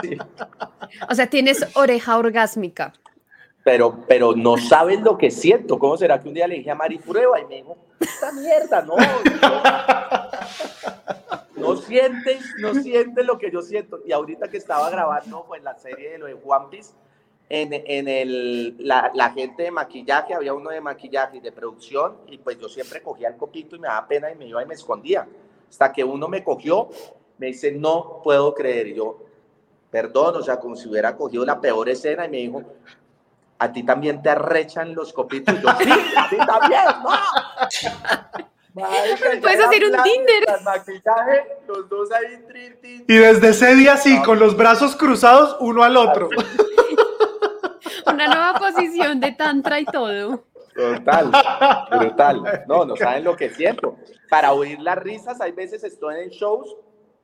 [0.00, 0.16] sí.
[1.10, 2.94] O sea, tienes oreja orgásmica.
[3.62, 5.78] Pero, pero no sabes lo que siento.
[5.78, 7.38] ¿Cómo será que un día le dije a Mari, prueba?
[7.38, 8.96] Y me dijo, esta mierda, no.
[11.54, 14.00] No, no sientes, no sientes lo que yo siento.
[14.06, 16.94] Y ahorita que estaba grabando pues, la serie de lo de One Piece,
[17.54, 22.16] en, en el, la, la, gente de maquillaje, había uno de maquillaje y de producción,
[22.28, 24.66] y pues yo siempre cogía el copito y me daba pena y me iba y
[24.66, 25.28] me escondía.
[25.68, 26.88] Hasta que uno me cogió,
[27.36, 28.86] me dice, no puedo creer.
[28.86, 29.18] Y yo,
[29.90, 32.62] perdón, o sea, como si hubiera cogido la peor escena, y me dijo,
[33.58, 35.54] a ti también te arrechan los copitos.
[35.54, 37.10] Y yo, sí, a ti también, no.
[39.42, 40.44] Puedes hacer un Tinder.
[40.56, 44.96] el Maquillaje, los dos ahí, trin, trin, Y desde ese día sí, con los brazos
[44.96, 46.30] cruzados uno al otro.
[48.06, 50.44] Una nueva posición de tantra y todo.
[50.74, 51.30] Total,
[51.90, 52.64] brutal.
[52.66, 53.96] No, no saben lo que siento.
[54.30, 56.74] Para oír las risas, hay veces estoy en shows,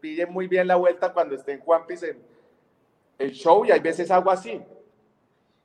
[0.01, 2.23] pillen muy bien la vuelta cuando esté en Juan Piz en
[3.19, 4.61] el show y hay veces hago así.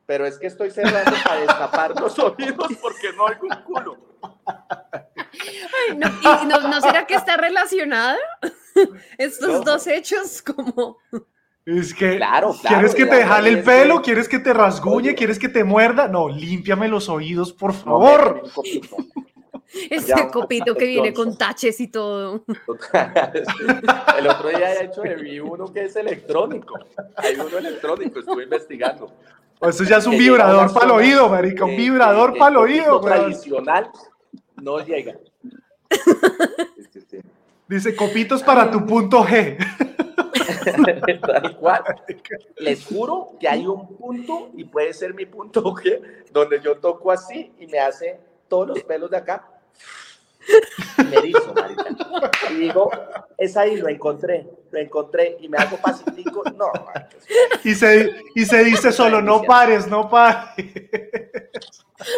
[0.05, 3.97] Pero es que estoy cerrando para destapar los oídos porque no oigo un culo.
[5.33, 8.17] Ay, no, ¿y no, no será que está relacionada?
[9.17, 9.59] Estos No.
[9.61, 10.97] dos hechos como...
[11.65, 13.97] Es que, Claro, claro, ¿quieres que te jale el pelo?
[13.97, 14.95] que- ¿Quieres que te rasguñe?
[15.09, 15.15] Oye.
[15.15, 16.07] ¿Quieres que te muerda?
[16.09, 18.41] No, límpiame los oídos, por No, favor.
[18.43, 18.97] un copito.
[19.89, 22.43] Ese copito que viene con taches y todo.
[24.19, 26.75] El otro día he hecho de vi uno que es electrónico.
[27.15, 29.11] Hay uno electrónico, estuve investigando.
[29.61, 32.99] Eso ya es un vibrador para el oído, marica, un vibrador para el oído.
[33.01, 33.89] tradicional
[34.61, 35.15] no llega.
[36.75, 37.17] Sí, sí, sí.
[37.67, 39.57] Dice, copitos para tu punto G.
[41.21, 41.83] Tal cual.
[42.57, 47.11] Les juro que hay un punto, y puede ser mi punto G, donde yo toco
[47.11, 49.49] así y me hace todos los pelos de acá.
[51.09, 51.85] Me erizo, marica.
[52.51, 52.91] Y digo,
[53.37, 56.43] es ahí, lo encontré, lo encontré, y me hago pasitico.
[56.55, 56.71] No,
[57.63, 60.55] Y se, y se dice solo, no pares, no pares.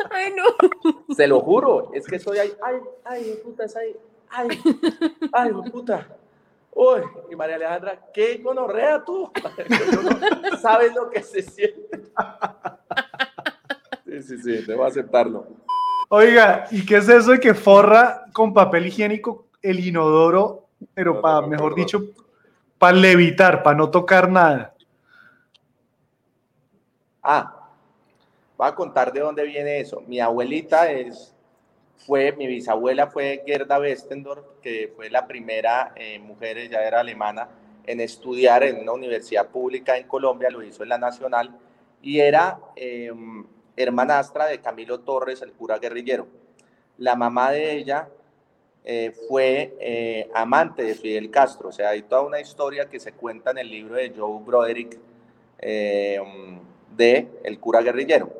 [0.10, 1.15] Ay, no.
[1.15, 2.53] Se lo juro, es que estoy ahí.
[2.63, 3.95] Ay, ay, puta, es ahí.
[4.29, 4.47] Ay,
[5.33, 6.07] ay, puta.
[6.71, 9.31] Uy, y María Alejandra, qué gonorrea tú.
[10.51, 12.03] No- ¿Sabes lo que se siente?
[14.05, 15.47] Sí, sí, sí, debo aceptarlo.
[16.09, 21.21] Oiga, ¿y qué es eso de que forra con papel higiénico el inodoro, pero No,
[21.21, 22.01] para, no mejor dicho,
[22.77, 24.73] para levitar, para no tocar nada?
[27.23, 27.69] Ah,
[28.57, 30.01] voy a contar de dónde viene eso.
[30.01, 31.35] Mi abuelita es,
[31.97, 37.49] fue, mi bisabuela fue Gerda Westendorf, que fue la primera eh, mujer, ella era alemana,
[37.86, 41.58] en estudiar en una universidad pública en Colombia, lo hizo en la Nacional,
[42.01, 43.12] y era eh,
[43.75, 46.28] hermanastra de Camilo Torres, el cura guerrillero.
[46.97, 48.07] La mamá de ella
[48.84, 53.13] eh, fue eh, amante de Fidel Castro, o sea, hay toda una historia que se
[53.13, 54.99] cuenta en el libro de Joe Broderick,
[55.57, 56.20] eh,
[56.95, 58.32] de El cura guerrillero.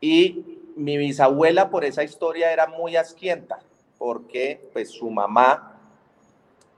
[0.00, 3.58] Y mi bisabuela por esa historia era muy asquienta,
[3.98, 5.80] porque pues su mamá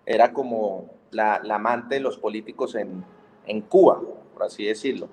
[0.07, 3.05] era como la, la amante de los políticos en,
[3.47, 4.01] en Cuba,
[4.33, 5.09] por así decirlo.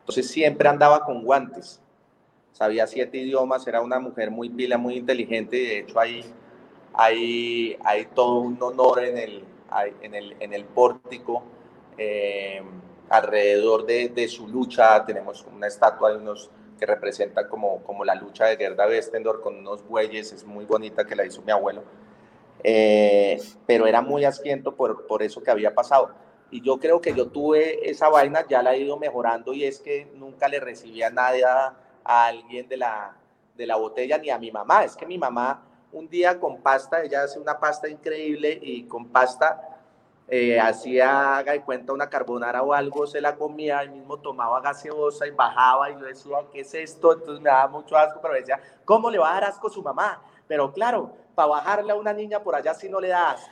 [0.00, 1.80] Entonces siempre andaba con guantes,
[2.52, 6.24] sabía siete idiomas, era una mujer muy pila, muy inteligente, y de hecho hay,
[6.92, 9.44] hay, hay todo un honor en el,
[10.02, 11.42] en el, en el pórtico.
[11.98, 12.62] eh,
[13.08, 18.14] alrededor de, de su lucha tenemos una estatua de unos que representa como, como la
[18.14, 21.82] lucha de Gerda Westendor con unos bueyes, es muy bonita que la hizo mi abuelo.
[22.62, 26.10] Eh, pero era muy asquiento por, por eso que había pasado.
[26.50, 29.80] Y yo creo que yo tuve esa vaina, ya la he ido mejorando y es
[29.80, 33.16] que nunca le recibía nada a alguien de la,
[33.56, 34.84] de la botella ni a mi mamá.
[34.84, 35.62] Es que mi mamá
[35.92, 39.75] un día con pasta, ella hace una pasta increíble y con pasta
[40.28, 44.60] eh, hacía, haga de cuenta, una carbonara o algo, se la comía, y mismo tomaba
[44.60, 47.12] gaseosa y bajaba y yo decía, ¿qué es esto?
[47.12, 49.82] Entonces me daba mucho asco, pero decía, ¿cómo le va a dar asco a su
[49.82, 50.20] mamá?
[50.48, 53.50] Pero claro, para bajarle a una niña por allá si no le da asco,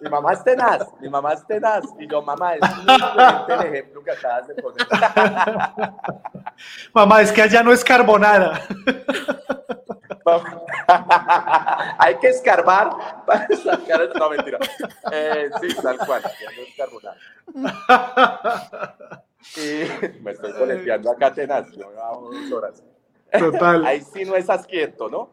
[0.00, 2.94] mi mamá es tenaz, mi mamá es tenaz, y yo, mamá, es muy
[3.48, 4.86] el ejemplo que acabas de poner.
[6.94, 8.62] mamá, es que allá no es carbonara.
[11.98, 14.08] Hay que escarbar para sacar.
[14.16, 14.58] No, mentira.
[15.12, 16.22] Eh, sí, tal cual.
[16.22, 17.16] Ya no escarbonar.
[19.56, 19.86] Y
[20.22, 21.70] me estoy coleteando acá tenaz.
[21.70, 22.82] Yo dos horas.
[23.38, 23.84] Total.
[23.84, 25.30] Ahí sí no es asquiento, ¿no?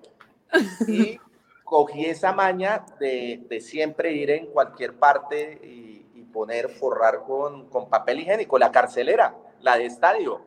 [0.88, 1.20] Y
[1.64, 7.70] cogí esa maña de, de siempre ir en cualquier parte y, y poner, forrar con,
[7.70, 8.60] con, papel higiénico.
[8.60, 10.42] La carcelera, la de estadio.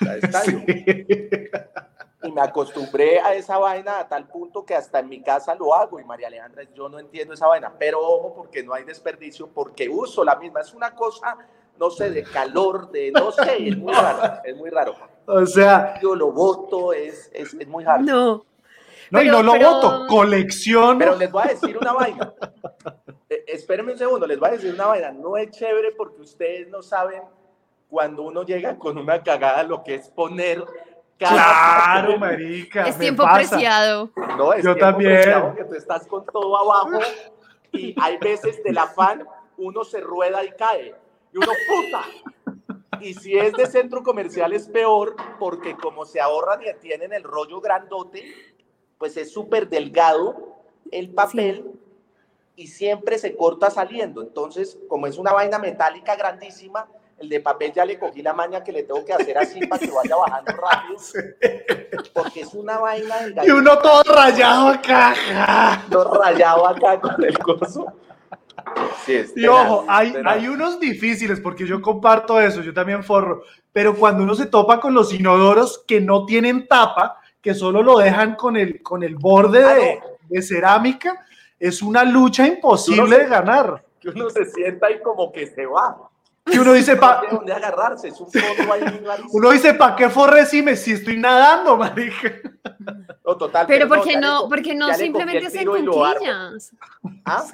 [0.00, 0.64] La de estadio.
[0.66, 1.50] Sí
[2.26, 5.74] y me acostumbré a esa vaina a tal punto que hasta en mi casa lo
[5.74, 9.48] hago y María Alejandra, yo no entiendo esa vaina, pero ojo porque no hay desperdicio,
[9.48, 11.36] porque uso la misma, es una cosa,
[11.78, 14.94] no sé, de calor, de no sé, es muy raro, es muy raro.
[15.26, 18.02] O sea, yo lo voto, es, es, es muy raro.
[18.02, 18.44] No.
[19.10, 20.98] No, y no lo voto, colección.
[20.98, 22.32] Pero les voy a decir una vaina.
[23.28, 25.10] Eh, espérenme un segundo, les voy a decir una vaina.
[25.10, 27.22] No es chévere porque ustedes no saben
[27.88, 30.64] cuando uno llega con una cagada lo que es poner
[31.18, 32.86] Claro, marica.
[32.86, 34.10] Es tiempo preciado.
[34.36, 35.54] No, es Yo también.
[35.56, 37.00] que tú estás con todo abajo
[37.72, 39.26] y hay veces del afán
[39.58, 40.94] uno se rueda y cae.
[41.36, 42.04] Y uno, puta.
[43.00, 47.22] Y si es de centro comercial es peor porque como se ahorran y tienen el
[47.22, 48.24] rollo grandote,
[48.96, 50.56] pues es súper delgado
[50.90, 51.72] el papel
[52.54, 54.22] y siempre se corta saliendo.
[54.22, 58.64] Entonces, como es una vaina metálica grandísima, el de papel ya le cogí la maña
[58.64, 60.98] que le tengo que hacer así para que vaya bajando rápido.
[62.14, 65.84] Porque es una vaina Y uno todo rayado acá.
[65.90, 67.86] Todo rayado acá con el coso.
[69.04, 73.94] Sí, y ojo, hay, hay unos difíciles porque yo comparto eso, yo también forro, pero
[73.94, 78.34] cuando uno se topa con los inodoros que no tienen tapa, que solo lo dejan
[78.34, 81.24] con el, con el borde ah, de, de, cerámica,
[81.60, 83.84] es una lucha imposible de ganar.
[84.00, 85.96] Que uno se sienta y como que se va.
[86.44, 87.22] Que uno dice, pa...
[87.30, 88.82] dónde agarrarse, es un fondo ahí
[89.32, 92.32] Uno dice, ¿para qué forrecime si estoy nadando, marica?
[93.24, 93.66] No, total.
[93.66, 96.72] Pero, ¿por qué no, porque no simplemente hacen cunclillas?
[97.24, 97.44] ¿Ah?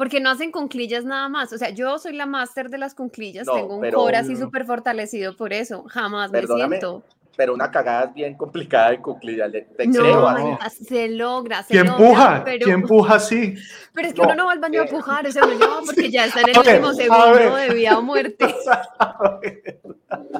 [0.00, 1.52] Porque no hacen cunclillas nada más.
[1.52, 5.36] O sea, yo soy la máster de las cunclillas, tengo un core así súper fortalecido
[5.36, 5.84] por eso.
[5.88, 7.02] Jamás me siento
[7.40, 9.50] pero una cagada bien complicada de cuclilla.
[9.50, 12.42] Te creo, no, se logra, se ¿Quién empuja?
[12.44, 13.54] Pero, ¿Quién empuja así?
[13.94, 16.10] Pero es que uno no va al baño a empujar, o sea, uno no, porque
[16.10, 18.44] ya está en el último segundo de vida o muerte.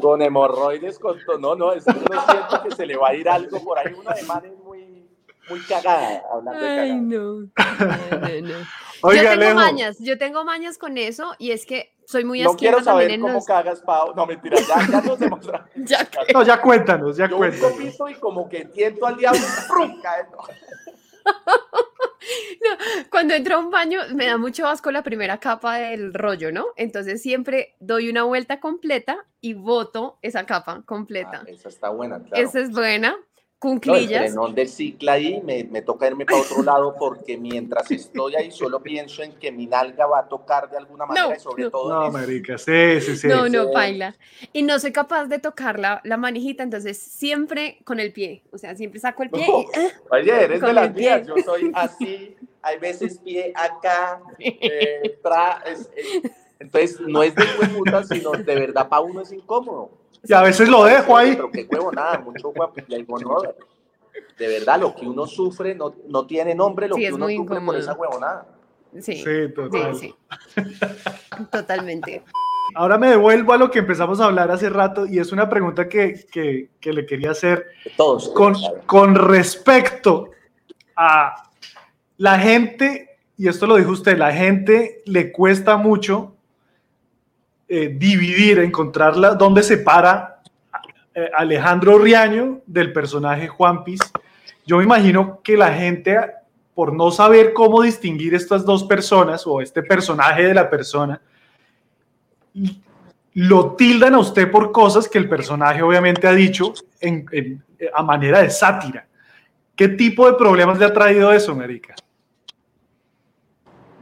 [0.02, 1.38] con hemorroides, con todo.
[1.38, 3.94] No, no, es que uno siente que se le va a ir algo por ahí.
[3.98, 4.52] Uno además es
[5.51, 6.82] muy, cagada, hablando de cagada.
[6.82, 7.32] Ay, no.
[7.34, 7.48] no,
[8.59, 8.66] no,
[9.03, 12.57] Oiga, yo tengo mañas, yo tengo mañas con eso y es que soy muy No
[12.57, 14.14] quiero saber cómo cagas, Pau.
[14.14, 15.68] No, mentira, ya, ya nos demostramos.
[15.76, 17.96] ya, no, ya cuéntanos, ya yo cuéntanos.
[17.98, 19.40] Yo y como que tiento al diablo,
[21.24, 22.70] no,
[23.11, 26.66] cuando entro a un baño me da mucho asco la primera capa del rollo, ¿no?
[26.76, 31.42] Entonces siempre doy una vuelta completa y voto esa capa completa.
[31.46, 32.42] Ah, esa está buena, claro.
[32.42, 33.16] Esa es buena.
[33.61, 34.34] Cunclillas.
[34.34, 38.34] No, el del cicla ahí me, me, toca irme para otro lado porque mientras estoy
[38.34, 41.68] ahí solo pienso en que mi nalga va a tocar de alguna manera y sobre
[41.68, 42.04] todo.
[42.06, 43.28] No, marica, sí, sí, sí.
[43.28, 44.16] No, no, baila.
[44.54, 48.42] Y no soy capaz de tocar la, la, manijita, entonces siempre con el pie.
[48.50, 49.46] O sea, siempre saco el pie.
[49.46, 51.26] y, ah, Oye, eres de las mías.
[51.26, 57.44] Yo soy así, hay veces pie acá, eh, tra, es, es, entonces no es de
[57.76, 59.99] puta, sino de verdad para uno es incómodo.
[60.29, 61.35] Y a veces lo dejo ahí.
[61.35, 62.75] Pero qué huevo, nada, mucho guapo.
[64.39, 67.66] De verdad, lo que uno sufre no, no tiene nombre, lo que uno sufre incómodo.
[67.66, 68.47] por esa huevonada.
[69.01, 69.95] Sí, sí, total.
[69.95, 70.14] sí,
[70.55, 70.62] sí.
[71.51, 72.25] Totalmente.
[72.75, 75.89] Ahora me devuelvo a lo que empezamos a hablar hace rato y es una pregunta
[75.89, 77.66] que, que, que le quería hacer
[77.97, 78.55] Todos, con,
[78.87, 80.31] con respecto
[80.97, 81.51] a
[82.16, 86.37] la gente, y esto lo dijo usted, la gente le cuesta mucho
[87.73, 90.43] eh, dividir, encontrarla, dónde se para
[91.14, 94.01] eh, Alejandro Riaño del personaje Juan Piz.
[94.66, 96.18] Yo me imagino que la gente,
[96.75, 101.23] por no saber cómo distinguir estas dos personas o este personaje de la persona,
[103.35, 106.75] lo tildan a usted por cosas que el personaje obviamente ha dicho
[107.95, 109.07] a manera de sátira.
[109.77, 111.95] ¿Qué tipo de problemas le ha traído eso, América?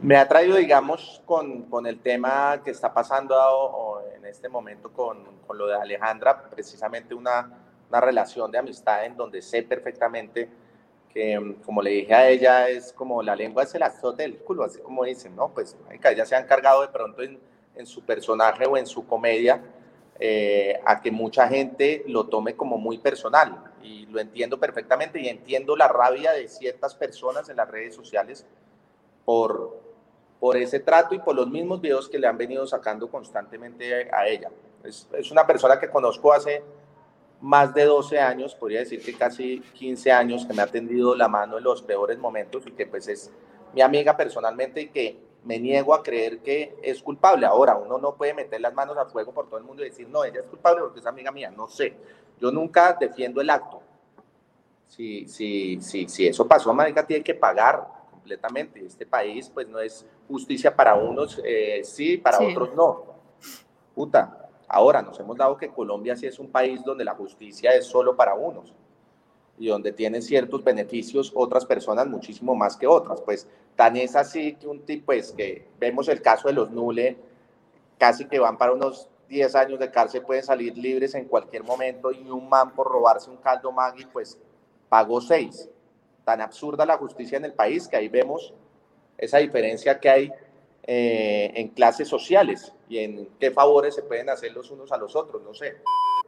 [0.00, 5.24] Me ha traído, digamos, con, con el tema que está pasando en este momento con,
[5.46, 7.50] con lo de Alejandra, precisamente una,
[7.88, 10.48] una relación de amistad en donde sé perfectamente
[11.12, 14.62] que, como le dije a ella, es como la lengua se la azote del culo,
[14.64, 15.48] así como dicen, ¿no?
[15.48, 17.40] Pues ella se ha encargado de pronto en,
[17.74, 19.60] en su personaje o en su comedia
[20.20, 23.64] eh, a que mucha gente lo tome como muy personal.
[23.82, 28.46] Y lo entiendo perfectamente y entiendo la rabia de ciertas personas en las redes sociales
[29.24, 29.87] por,
[30.40, 34.26] por ese trato y por los mismos videos que le han venido sacando constantemente a
[34.26, 34.50] ella.
[34.84, 36.62] Es, es, una persona que conozco hace
[37.40, 41.28] más de 12 años, podría decir que casi 15 años, que me ha tendido la
[41.28, 43.30] mano en los peores momentos y que pues es
[43.74, 47.46] mi amiga personalmente y que me niego a creer que es culpable.
[47.46, 50.08] Ahora, uno no puede meter las manos al fuego por todo el mundo y decir,
[50.08, 51.50] no, ella es culpable porque es amiga mía.
[51.50, 51.94] No sé.
[52.40, 53.80] Yo nunca defiendo el acto.
[54.88, 57.86] Si, si, si, si eso pasó, Marica tiene que pagar
[58.28, 58.84] completamente.
[58.84, 62.46] Este país, pues, no es justicia para unos, eh, sí, para sí.
[62.50, 63.04] otros no.
[63.94, 64.50] Puta.
[64.68, 68.14] Ahora, nos hemos dado que Colombia sí es un país donde la justicia es solo
[68.14, 68.74] para unos
[69.58, 73.22] y donde tienen ciertos beneficios otras personas muchísimo más que otras.
[73.22, 77.16] Pues tan es así que un tipo, pues que vemos el caso de los Nule,
[77.96, 82.12] casi que van para unos 10 años de cárcel, pueden salir libres en cualquier momento
[82.12, 84.38] y un man por robarse un caldo Maggi, pues
[84.90, 85.70] pagó 6.
[86.28, 88.52] Tan absurda la justicia en el país que ahí vemos
[89.16, 90.30] esa diferencia que hay
[90.86, 95.16] eh, en clases sociales y en qué favores se pueden hacer los unos a los
[95.16, 95.76] otros, no sé.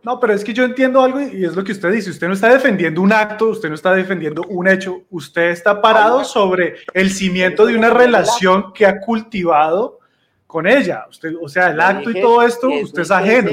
[0.02, 2.08] No, pero es que yo entiendo algo y es lo que usted dice.
[2.08, 5.02] Usted no está defendiendo un acto, usted no está defendiendo un hecho.
[5.10, 9.98] Usted está parado sobre el cimiento de una relación que ha cultivado
[10.46, 11.04] con ella.
[11.10, 13.50] Usted, o sea, el acto y todo esto, usted es ajeno.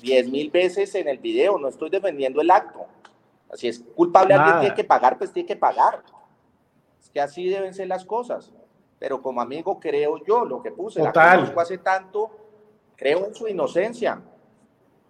[0.00, 2.86] Diez mil veces en el video, no estoy defendiendo el acto.
[3.52, 4.44] Así es culpable, Nada.
[4.44, 6.02] alguien tiene que pagar, pues tiene que pagar.
[7.00, 8.52] Es que así deben ser las cosas.
[8.98, 11.26] Pero como amigo creo yo, lo que puse, Total.
[11.26, 12.30] la conozco hace tanto,
[12.96, 14.22] creo en su inocencia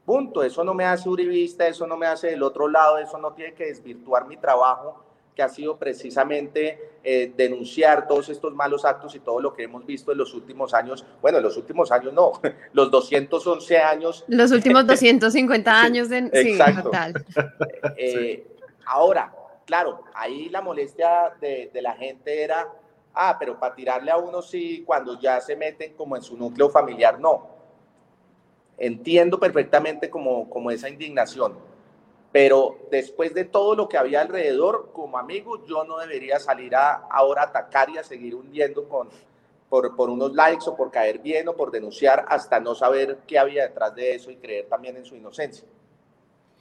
[0.05, 0.43] Punto.
[0.43, 3.55] Eso no me hace uribista, eso no me hace del otro lado, eso no tiene
[3.55, 5.05] que desvirtuar mi trabajo,
[5.35, 9.87] que ha sido precisamente eh, denunciar todos estos malos actos y todo lo que hemos
[9.87, 11.05] visto en los últimos años.
[11.21, 12.33] Bueno, en los últimos años no,
[12.73, 14.25] los 211 años.
[14.29, 16.31] Los últimos 250 años de...
[16.33, 16.83] Sí, exacto.
[16.85, 17.25] total.
[17.97, 18.65] Eh, sí.
[18.87, 19.33] Ahora,
[19.67, 22.69] claro, ahí la molestia de, de la gente era,
[23.15, 26.69] ah, pero para tirarle a uno sí, cuando ya se meten como en su núcleo
[26.69, 27.53] familiar, no
[28.83, 31.57] entiendo perfectamente como, como esa indignación,
[32.33, 37.07] pero después de todo lo que había alrededor, como amigo, yo no debería salir a
[37.11, 39.11] ahora a atacar y a seguir hundiendo con,
[39.69, 43.39] por, por unos likes o por caer bien o por denunciar hasta no saber qué
[43.39, 45.67] había detrás de eso y creer también en su inocencia.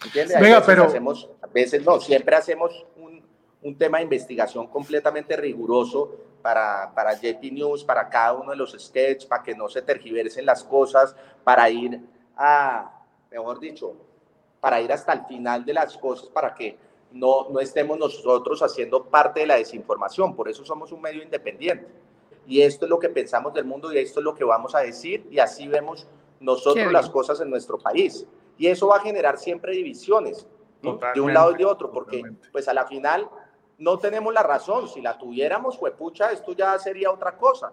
[0.04, 0.40] ¿Entiendes?
[0.42, 0.84] Venga, a pero...
[0.84, 3.24] Hacemos, a veces no, siempre hacemos un,
[3.62, 6.12] un tema de investigación completamente riguroso
[6.42, 10.46] para, para JP News, para cada uno de los sketches, para que no se tergiversen
[10.46, 12.02] las cosas, para ir
[12.36, 13.96] a, mejor dicho,
[14.62, 16.78] para ir hasta el final de las cosas, para que
[17.12, 20.36] no, no estemos nosotros haciendo parte de la desinformación.
[20.36, 21.88] Por eso somos un medio independiente.
[22.48, 24.80] Y esto es lo que pensamos del mundo y esto es lo que vamos a
[24.80, 26.08] decir y así vemos
[26.40, 28.26] nosotros las cosas en nuestro país.
[28.58, 30.48] Y eso va a generar siempre divisiones
[30.82, 32.50] de un lado y de otro, porque totalmente.
[32.52, 33.30] pues a la final
[33.78, 34.88] no tenemos la razón.
[34.88, 37.72] Si la tuviéramos, pucha, esto ya sería otra cosa.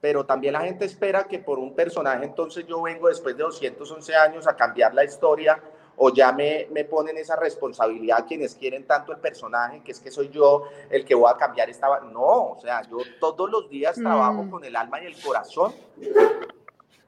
[0.00, 4.14] Pero también la gente espera que por un personaje, entonces yo vengo después de 211
[4.16, 5.62] años a cambiar la historia
[5.96, 10.10] o ya me, me ponen esa responsabilidad quienes quieren tanto el personaje, que es que
[10.10, 12.00] soy yo el que voy a cambiar esta...
[12.00, 14.02] No, o sea, yo todos los días mm.
[14.02, 15.72] trabajo con el alma y el corazón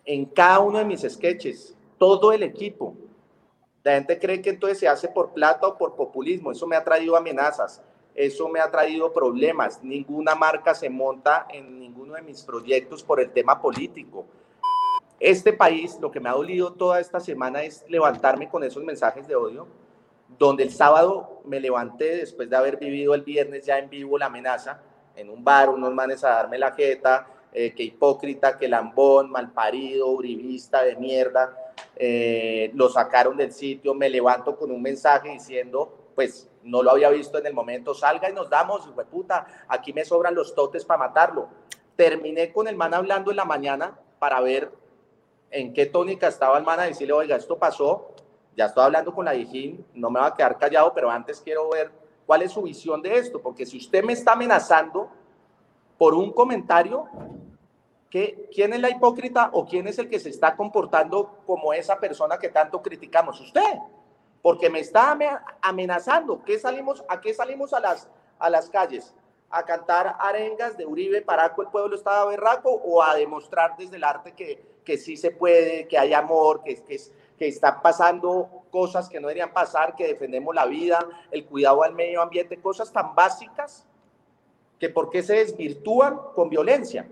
[0.04, 2.94] en cada uno de mis sketches, todo el equipo.
[3.82, 6.84] La gente cree que entonces se hace por plata o por populismo, eso me ha
[6.84, 7.82] traído amenazas
[8.14, 9.82] eso me ha traído problemas.
[9.82, 14.26] Ninguna marca se monta en ninguno de mis proyectos por el tema político.
[15.20, 19.26] Este país, lo que me ha dolido toda esta semana es levantarme con esos mensajes
[19.28, 19.66] de odio,
[20.38, 24.26] donde el sábado me levanté después de haber vivido el viernes ya en vivo la
[24.26, 24.80] amenaza,
[25.14, 30.08] en un bar, unos manes a darme la jeta, eh, que hipócrita, que lambón, malparido,
[30.08, 31.56] uribista de mierda,
[31.94, 37.10] eh, lo sacaron del sitio, me levanto con un mensaje diciendo, pues no lo había
[37.10, 40.54] visto en el momento, salga y nos damos, hijo de puta, aquí me sobran los
[40.54, 41.48] totes para matarlo.
[41.94, 44.72] Terminé con el man hablando en la mañana para ver
[45.54, 48.10] en qué tónica estaba el man a decirle, oiga, esto pasó,
[48.56, 51.70] ya estoy hablando con la Dijín, no me va a quedar callado, pero antes quiero
[51.70, 51.92] ver
[52.26, 55.08] cuál es su visión de esto, porque si usted me está amenazando
[55.96, 57.08] por un comentario
[58.10, 62.00] ¿qué, ¿quién es la hipócrita o quién es el que se está comportando como esa
[62.00, 63.40] persona que tanto criticamos?
[63.40, 63.78] Usted,
[64.42, 65.16] porque me está
[65.62, 66.42] amenazando.
[66.44, 69.14] ¿Qué salimos, ¿A qué salimos a las, a las calles?
[69.56, 72.70] ¿A cantar arengas de Uribe, Paraco, el pueblo estaba berraco?
[72.70, 76.82] ¿O a demostrar desde el arte que, que sí se puede, que hay amor, que,
[76.82, 77.00] que,
[77.38, 81.94] que están pasando cosas que no deberían pasar, que defendemos la vida, el cuidado al
[81.94, 83.86] medio ambiente, cosas tan básicas
[84.80, 87.08] que por qué se desvirtúan con violencia.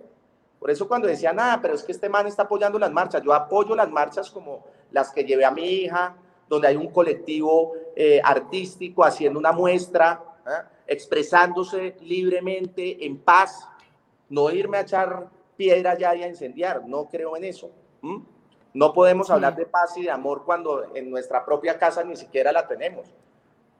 [0.58, 3.32] Por eso cuando decía nada, pero es que este man está apoyando las marchas, yo
[3.32, 6.16] apoyo las marchas como las que llevé a mi hija,
[6.48, 10.62] donde hay un colectivo eh, artístico haciendo una muestra, ¿eh?
[10.86, 13.68] expresándose libremente, en paz,
[14.28, 17.70] no irme a echar piedra ya y a incendiar, no creo en eso.
[18.74, 22.52] No podemos hablar de paz y de amor cuando en nuestra propia casa ni siquiera
[22.52, 23.06] la tenemos.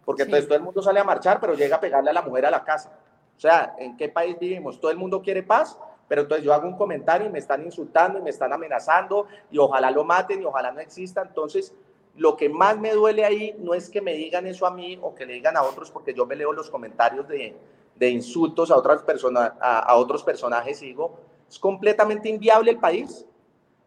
[0.05, 2.47] Porque entonces todo el mundo sale a marchar, pero llega a pegarle a la mujer
[2.47, 2.99] a la casa.
[3.37, 4.81] O sea, ¿en qué país vivimos?
[4.81, 8.19] Todo el mundo quiere paz, pero entonces yo hago un comentario y me están insultando
[8.19, 11.23] y me están amenazando y ojalá lo maten y ojalá no exista.
[11.23, 11.75] Entonces,
[12.17, 15.15] lo que más me duele ahí no es que me digan eso a mí o
[15.15, 17.57] que le digan a otros, porque yo me leo los comentarios de,
[17.97, 23.27] de insultos a, otras personas, a, otros personajes y digo, es completamente inviable el país.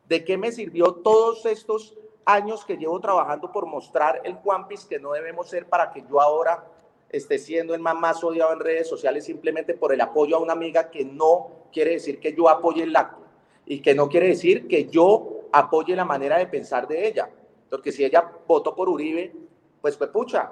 [0.08, 1.96] ¿De qué me sirvió todos estos
[2.26, 6.22] años que llevo trabajando por mostrar el Juanpis que no debemos ser para que yo
[6.22, 6.64] ahora
[7.10, 10.54] esté siendo el más, más odiado en redes sociales simplemente por el apoyo a una
[10.54, 13.24] amiga que no quiere decir que yo apoye el acto
[13.66, 17.30] y que no quiere decir que yo apoye la manera de pensar de ella.
[17.70, 19.34] Porque si ella votó por Uribe,
[19.82, 20.52] pues pues pucha,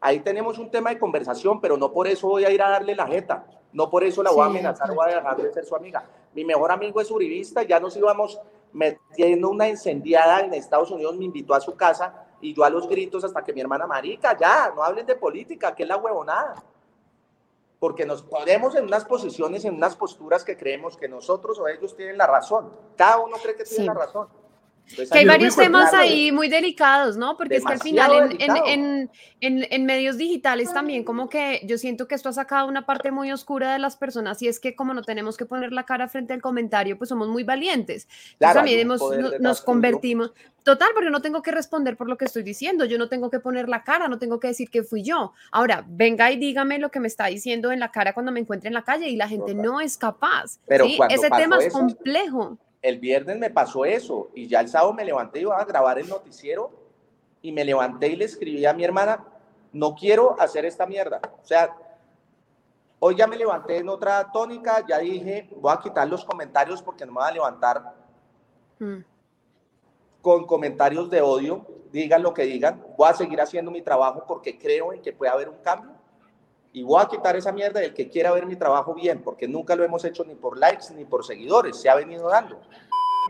[0.00, 2.94] ahí tenemos un tema de conversación, pero no por eso voy a ir a darle
[2.94, 5.76] la jeta, no por eso la voy a amenazar o a dejar de ser su
[5.76, 6.04] amiga.
[6.34, 8.40] Mi mejor amigo es uribista, ya nos íbamos
[8.72, 12.88] metiendo una incendiada en Estados Unidos, me invitó a su casa y yo a los
[12.88, 16.62] gritos hasta que mi hermana, marica, ya, no hablen de política, que es la huevonada.
[17.78, 21.96] Porque nos ponemos en unas posiciones, en unas posturas que creemos que nosotros o ellos
[21.96, 22.70] tienen la razón.
[22.94, 24.39] Cada uno cree que tiene la razón
[24.96, 27.36] que hay varios temas ahí muy delicados, ¿no?
[27.36, 29.10] Porque es que al final en, en,
[29.40, 33.10] en, en, medios digitales también como que yo siento que esto ha sacado una parte
[33.10, 36.08] muy oscura de las personas y es que como no tenemos que poner la cara
[36.08, 38.08] frente al comentario, pues somos muy valientes.
[38.32, 39.02] Entonces también hemos,
[39.40, 43.08] nos convertimos, total, porque no tengo que responder por lo que estoy diciendo, yo no
[43.08, 45.32] tengo que poner la cara, no tengo que decir que fui yo.
[45.50, 48.68] Ahora, venga y dígame lo que me está diciendo en la cara cuando me encuentre
[48.68, 50.58] en la calle y la gente no es capaz.
[50.66, 55.04] Pero Ese tema es complejo el viernes me pasó eso y ya el sábado me
[55.04, 56.70] levanté y iba a grabar el noticiero
[57.42, 59.24] y me levanté y le escribí a mi hermana,
[59.72, 61.20] no quiero hacer esta mierda.
[61.42, 61.74] O sea,
[62.98, 67.06] hoy ya me levanté en otra tónica, ya dije, voy a quitar los comentarios porque
[67.06, 67.94] no me voy a levantar
[68.78, 68.98] mm.
[70.22, 74.58] con comentarios de odio, digan lo que digan, voy a seguir haciendo mi trabajo porque
[74.58, 75.99] creo en que puede haber un cambio
[76.72, 79.74] y voy a quitar esa mierda del que quiera ver mi trabajo bien, porque nunca
[79.74, 82.60] lo hemos hecho ni por likes ni por seguidores, se ha venido dando.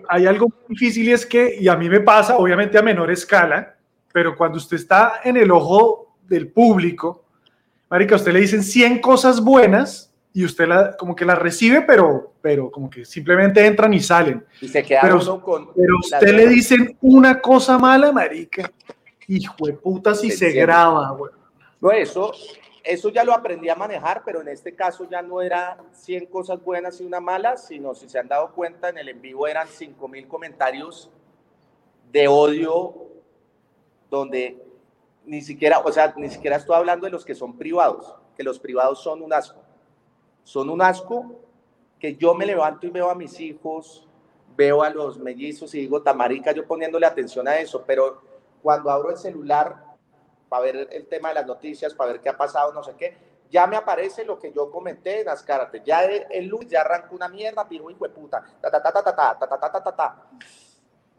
[0.08, 3.76] Hay algo difícil y es que, y a mí me pasa, obviamente a menor escala,
[4.12, 7.24] pero cuando usted está en el ojo del público,
[7.88, 11.82] Marica, a usted le dicen 100 cosas buenas y usted la, como que las recibe,
[11.82, 14.44] pero, pero como que simplemente entran y salen.
[14.60, 15.72] Y se queda pero, con.
[15.74, 18.70] Pero usted le dicen una cosa mala, Marica,
[19.26, 21.32] hijo de puta, si se, graba, güey.
[21.80, 22.32] No, eso,
[22.82, 26.62] eso ya lo aprendí a manejar, pero en este caso ya no era 100 cosas
[26.62, 29.68] buenas y una mala, sino si se han dado cuenta, en el en vivo eran
[29.68, 31.10] 5000 comentarios
[32.10, 32.94] de odio
[34.10, 34.62] donde
[35.24, 38.58] ni siquiera, o sea, ni siquiera estoy hablando de los que son privados, que los
[38.58, 39.60] privados son un asco.
[40.42, 41.36] Son un asco
[41.98, 44.08] que yo me levanto y veo a mis hijos,
[44.56, 48.22] veo a los mellizos y digo, Tamarica, yo poniéndole atención a eso, pero
[48.62, 49.89] cuando abro el celular
[50.50, 53.16] para ver el tema de las noticias, para ver qué ha pasado, no sé qué.
[53.50, 55.80] Ya me aparece lo que yo comenté en Azcárate.
[55.84, 58.42] Ya el, lunes ya arrancó una mierda, pijo hijo de puta.
[58.60, 60.26] Ta, ta, ta, ta, ta, ta, ta, ta, ta, ta, ta.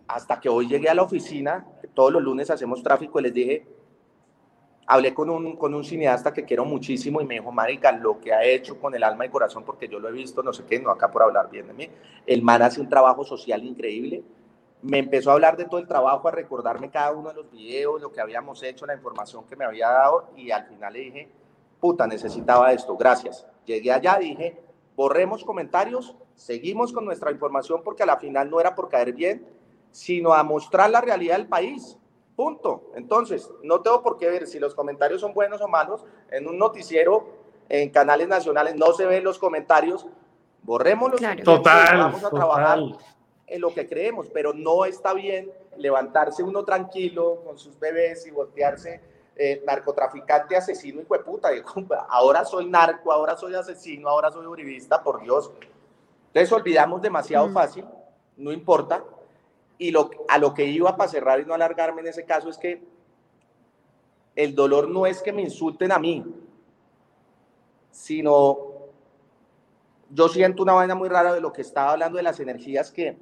[0.08, 3.68] Hasta que hoy llegué a la oficina, todos los lunes hacemos tráfico, y les dije,
[4.86, 8.34] hablé con un, con un cineasta que quiero muchísimo y me dijo, marica, lo que
[8.34, 10.80] ha hecho con el alma y corazón, porque yo lo he visto, no sé qué,
[10.80, 11.90] no acá por hablar bien de mí,
[12.26, 14.24] el man hace un trabajo social increíble,
[14.84, 18.02] me empezó a hablar de todo el trabajo, a recordarme cada uno de los videos,
[18.02, 21.32] lo que habíamos hecho, la información que me había dado y al final le dije,
[21.80, 23.46] puta, necesitaba esto, gracias.
[23.66, 24.62] Llegué allá, dije,
[24.96, 29.46] borremos comentarios, seguimos con nuestra información porque a la final no era por caer bien,
[29.92, 31.98] sino a mostrar la realidad del país.
[32.36, 32.92] Punto.
[32.96, 36.06] Entonces, no tengo por qué ver si los comentarios son buenos o malos.
[36.32, 37.28] En un noticiero,
[37.70, 40.08] en canales nacionales, no se ven los comentarios.
[40.64, 42.80] Borremos los Total, vamos a trabajar
[43.52, 48.32] en lo que creemos, pero no está bien levantarse uno tranquilo con sus bebés y
[48.32, 49.02] voltearse
[49.36, 51.49] eh, narcotraficante, asesino y puta.
[52.10, 55.52] Ahora soy narco, ahora soy asesino, ahora soy uribista, por Dios.
[56.28, 57.54] Entonces olvidamos demasiado Mm.
[57.54, 57.86] fácil,
[58.38, 59.04] no importa.
[59.78, 62.58] Y lo, a lo que iba para cerrar y no alargarme en ese caso es
[62.58, 62.82] que
[64.36, 66.24] el dolor no es que me insulten a mí,
[67.89, 68.58] sino
[70.10, 73.18] yo siento una vaina muy rara de lo que estaba hablando de las energías que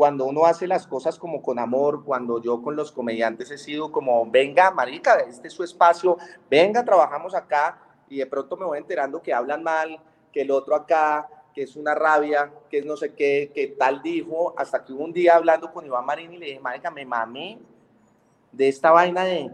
[0.00, 3.92] cuando uno hace las cosas como con amor, cuando yo con los comediantes he sido
[3.92, 6.16] como, venga, marica, este es su espacio,
[6.50, 7.78] venga, trabajamos acá,
[8.08, 10.00] y de pronto me voy enterando que hablan mal,
[10.32, 14.00] que el otro acá, que es una rabia, que es no sé qué, que tal
[14.00, 17.04] dijo, hasta que hubo un día hablando con Iván Marín y le dije, marica, me
[17.04, 17.58] mamé
[18.52, 19.50] de esta vaina de,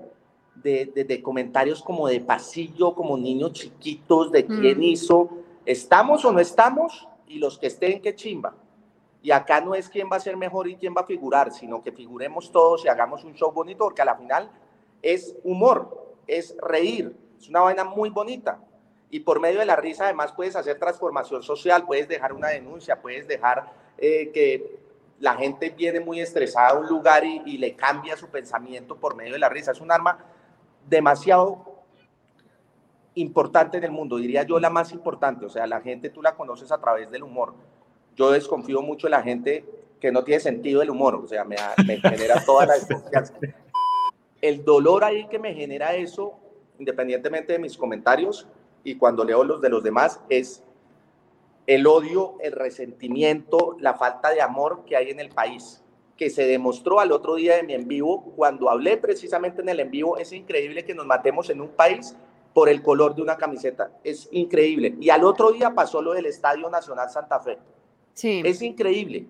[0.54, 4.82] de, de- de comentarios como de pasillo, como niños chiquitos, de quién Mm.
[4.84, 5.28] hizo,
[5.64, 8.54] estamos o no estamos, y los que estén, qué chimba.
[9.26, 11.82] Y acá no es quién va a ser mejor y quién va a figurar, sino
[11.82, 14.48] que figuremos todos y hagamos un show bonito, porque a la final
[15.02, 18.60] es humor, es reír, es una vaina muy bonita.
[19.10, 23.02] Y por medio de la risa además puedes hacer transformación social, puedes dejar una denuncia,
[23.02, 24.78] puedes dejar eh, que
[25.18, 29.16] la gente viene muy estresada a un lugar y, y le cambia su pensamiento por
[29.16, 29.72] medio de la risa.
[29.72, 30.24] Es un arma
[30.88, 31.82] demasiado
[33.14, 35.46] importante en el mundo, diría yo la más importante.
[35.46, 37.54] O sea, la gente tú la conoces a través del humor.
[38.16, 39.64] Yo desconfío mucho de la gente
[40.00, 41.56] que no tiene sentido del humor, o sea, me,
[41.86, 43.34] me genera toda la desconfianza.
[44.40, 46.34] El dolor ahí que me genera eso,
[46.78, 48.46] independientemente de mis comentarios
[48.84, 50.62] y cuando leo los de los demás, es
[51.66, 55.82] el odio, el resentimiento, la falta de amor que hay en el país,
[56.16, 59.80] que se demostró al otro día de mi en vivo, cuando hablé precisamente en el
[59.80, 62.16] en vivo, es increíble que nos matemos en un país
[62.54, 64.96] por el color de una camiseta, es increíble.
[65.00, 67.58] Y al otro día pasó lo del Estadio Nacional Santa Fe,
[68.16, 68.40] Sí.
[68.44, 69.26] es increíble.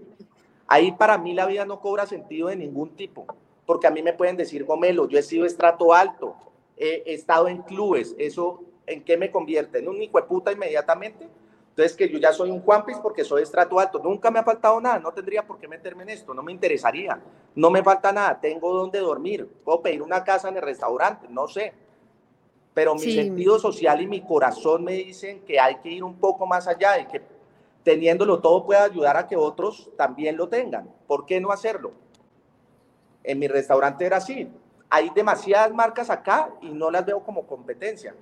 [0.69, 3.27] Ahí para mí la vida no cobra sentido de ningún tipo,
[3.67, 6.37] porque a mí me pueden decir, Gomelo, yo he sido estrato alto,
[6.77, 10.53] he, he estado en clubes, eso en qué me convierte, en un hijo de puta
[10.53, 11.29] inmediatamente.
[11.71, 14.81] Entonces que yo ya soy un Juanpis porque soy estrato alto, nunca me ha faltado
[14.81, 17.21] nada, no tendría por qué meterme en esto, no me interesaría,
[17.55, 21.49] no me falta nada, tengo donde dormir, puedo pedir una casa en el restaurante, no
[21.49, 21.75] sé.
[22.73, 23.13] Pero mi Sí.
[23.15, 26.99] sentido social y mi corazón me dicen que hay que ir un poco más allá
[27.01, 27.21] y que
[27.87, 30.93] teniéndolo todo puede ayudar a que otros también lo tengan.
[31.07, 31.93] ¿Por qué no hacerlo?
[33.23, 34.51] En mi restaurante era así.
[34.91, 38.13] Hay demasiadas marcas acá y no las veo como competencia.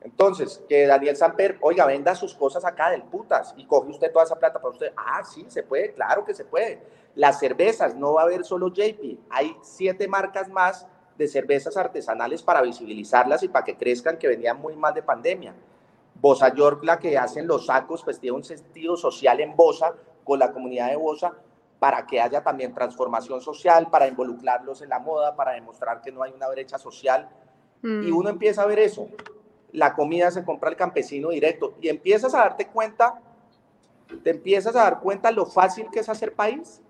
[0.00, 4.24] Entonces, que Daniel Samper, oiga, venda sus cosas acá del putas y coge usted toda
[4.24, 4.94] esa plata para usted.
[4.96, 6.80] Ah, sí, se puede, claro que se puede.
[7.14, 9.18] Las cervezas, no va a haber solo JP.
[9.28, 10.86] Hay siete marcas más
[11.18, 15.54] de cervezas artesanales para visibilizarlas y para que crezcan, que venían muy mal de pandemia.
[16.22, 20.38] Bosa York, la que hacen los sacos, pues tiene un sentido social en Bosa, con
[20.38, 21.32] la comunidad de Bosa,
[21.80, 26.22] para que haya también transformación social, para involucrarlos en la moda, para demostrar que no
[26.22, 27.28] hay una brecha social.
[27.82, 28.04] Mm.
[28.04, 29.08] Y uno empieza a ver eso.
[29.72, 33.20] La comida se compra al campesino directo y empiezas a darte cuenta,
[34.22, 36.80] te empiezas a dar cuenta lo fácil que es hacer país,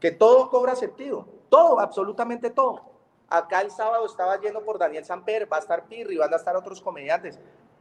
[0.00, 2.82] que todo cobra sentido, todo, absolutamente todo.
[3.28, 6.56] Acá el sábado estaba yendo por Daniel Samper, va a estar Pirri, van a estar
[6.56, 7.38] otros comediantes.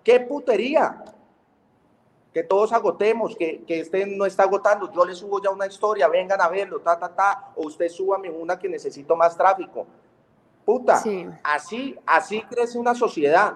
[0.09, 1.03] ¡Qué putería!
[2.33, 4.91] Que todos agotemos, que, que este no está agotando.
[4.91, 7.51] Yo le subo ya una historia, vengan a verlo, ta, ta, ta.
[7.55, 9.85] O usted súbame una que necesito más tráfico.
[10.65, 11.27] Puta, Sí.
[11.43, 13.53] así, así crece una sociedad.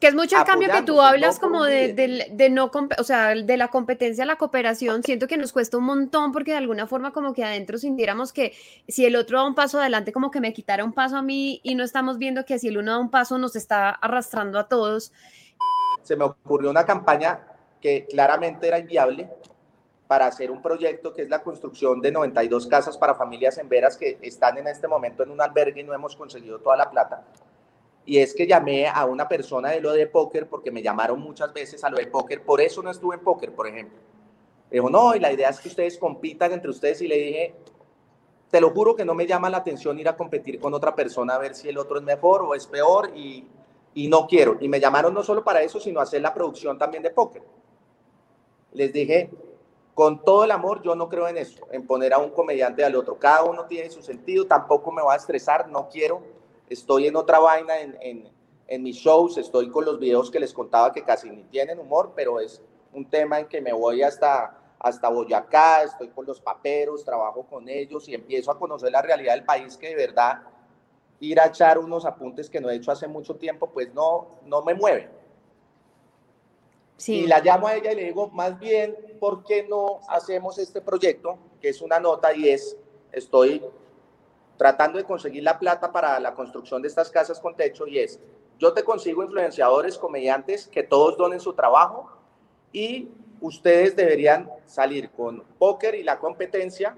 [0.00, 3.68] Que es mucho el cambio que tú hablas como de, no, o sea, de la
[3.68, 5.02] competencia a la cooperación.
[5.02, 8.54] Siento que nos cuesta un montón porque de alguna forma como que adentro sintiéramos que
[8.86, 11.60] si el otro da un paso adelante, como que me quitara un paso a mí
[11.62, 14.68] y no estamos viendo que si el uno da un paso nos está arrastrando a
[14.68, 15.12] todos.
[16.02, 17.40] se me ocurrió una campaña
[17.80, 19.28] que claramente era inviable
[20.06, 23.96] para hacer un proyecto que es la construcción de 92 casas para familias en veras
[23.96, 27.24] que están en este momento en un albergue y no hemos conseguido toda la plata.
[28.08, 31.52] Y es que llamé a una persona de lo de póker porque me llamaron muchas
[31.52, 33.98] veces a lo de póker, por eso no estuve en póker, por ejemplo.
[34.70, 37.54] Dijo, no, y la idea es que ustedes compitan entre ustedes y le dije,
[38.50, 41.34] te lo juro que no me llama la atención ir a competir con otra persona
[41.34, 43.46] a ver si el otro es mejor o es peor y,
[43.92, 44.56] y no quiero.
[44.58, 47.42] Y me llamaron no solo para eso, sino hacer la producción también de póker.
[48.72, 49.28] Les dije,
[49.92, 52.96] con todo el amor, yo no creo en eso, en poner a un comediante al
[52.96, 53.18] otro.
[53.18, 56.37] Cada uno tiene su sentido, tampoco me va a estresar, no quiero.
[56.68, 58.28] Estoy en otra vaina en, en,
[58.66, 62.12] en mis shows, estoy con los videos que les contaba que casi ni tienen humor,
[62.14, 62.62] pero es
[62.92, 67.68] un tema en que me voy hasta, hasta Boyacá, estoy con los paperos, trabajo con
[67.68, 70.42] ellos y empiezo a conocer la realidad del país que de verdad
[71.20, 74.62] ir a echar unos apuntes que no he hecho hace mucho tiempo, pues no, no
[74.62, 75.10] me mueve.
[76.96, 77.20] Sí.
[77.20, 80.80] Y la llamo a ella y le digo, más bien, ¿por qué no hacemos este
[80.80, 81.38] proyecto?
[81.60, 82.76] Que es una nota y es,
[83.12, 83.64] estoy
[84.58, 88.20] tratando de conseguir la plata para la construcción de estas casas con techo y es,
[88.58, 92.10] yo te consigo influenciadores, comediantes, que todos donen su trabajo
[92.72, 93.08] y
[93.40, 96.96] ustedes deberían salir con póker y la competencia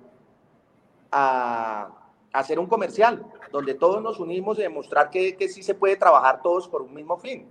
[1.12, 1.90] a,
[2.32, 6.40] hacer un comercial donde todos nos unimos y demostrar que, que sí se puede trabajar
[6.42, 7.46] todos por un mismo fin.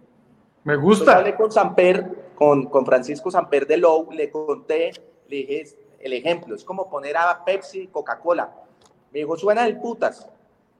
[0.64, 1.18] Me gusta.
[1.18, 4.92] hablé con Samper, con, con Francisco Samper de Low, le conté,
[5.28, 8.54] le dije el ejemplo, es como poner a Pepsi, Coca-Cola.
[9.12, 10.28] Me dijo, suena del putas,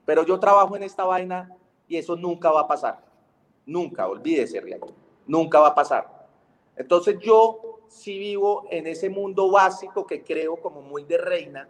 [0.04, 1.54] pero yo trabajo en esta vaina
[1.88, 3.00] y eso nunca va a pasar.
[3.66, 4.92] Nunca, olvídese, Riaco.
[5.26, 6.28] Nunca va a pasar.
[6.76, 11.68] Entonces yo sí vivo en ese mundo básico que creo como muy de reina,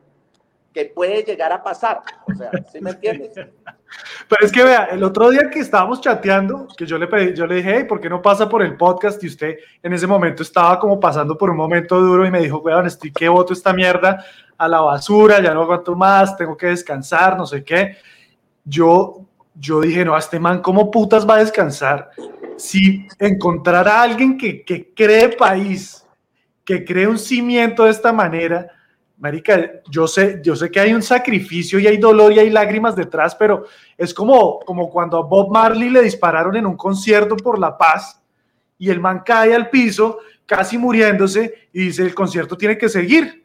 [0.73, 2.01] que puede llegar a pasar.
[2.31, 3.33] O sea, ¿sí me entiendes?
[4.29, 7.47] Pero es que vea, el otro día que estábamos chateando, que yo le pedí, yo
[7.47, 9.23] le dije, hey, ¿por qué no pasa por el podcast?
[9.25, 12.59] Y usted en ese momento estaba como pasando por un momento duro y me dijo,
[12.59, 14.25] weón, estoy que voto esta mierda
[14.61, 17.97] a la basura, ya no aguanto más, tengo que descansar, no sé qué.
[18.63, 22.11] Yo, yo dije, no, a este man, ¿cómo putas va a descansar?
[22.59, 26.07] Si encontrar a alguien que, que cree país,
[26.63, 28.67] que cree un cimiento de esta manera,
[29.17, 32.95] Marica, yo sé, yo sé que hay un sacrificio y hay dolor y hay lágrimas
[32.95, 33.65] detrás, pero
[33.97, 38.23] es como, como cuando a Bob Marley le dispararon en un concierto por la paz
[38.77, 43.40] y el man cae al piso casi muriéndose y dice el concierto tiene que seguir.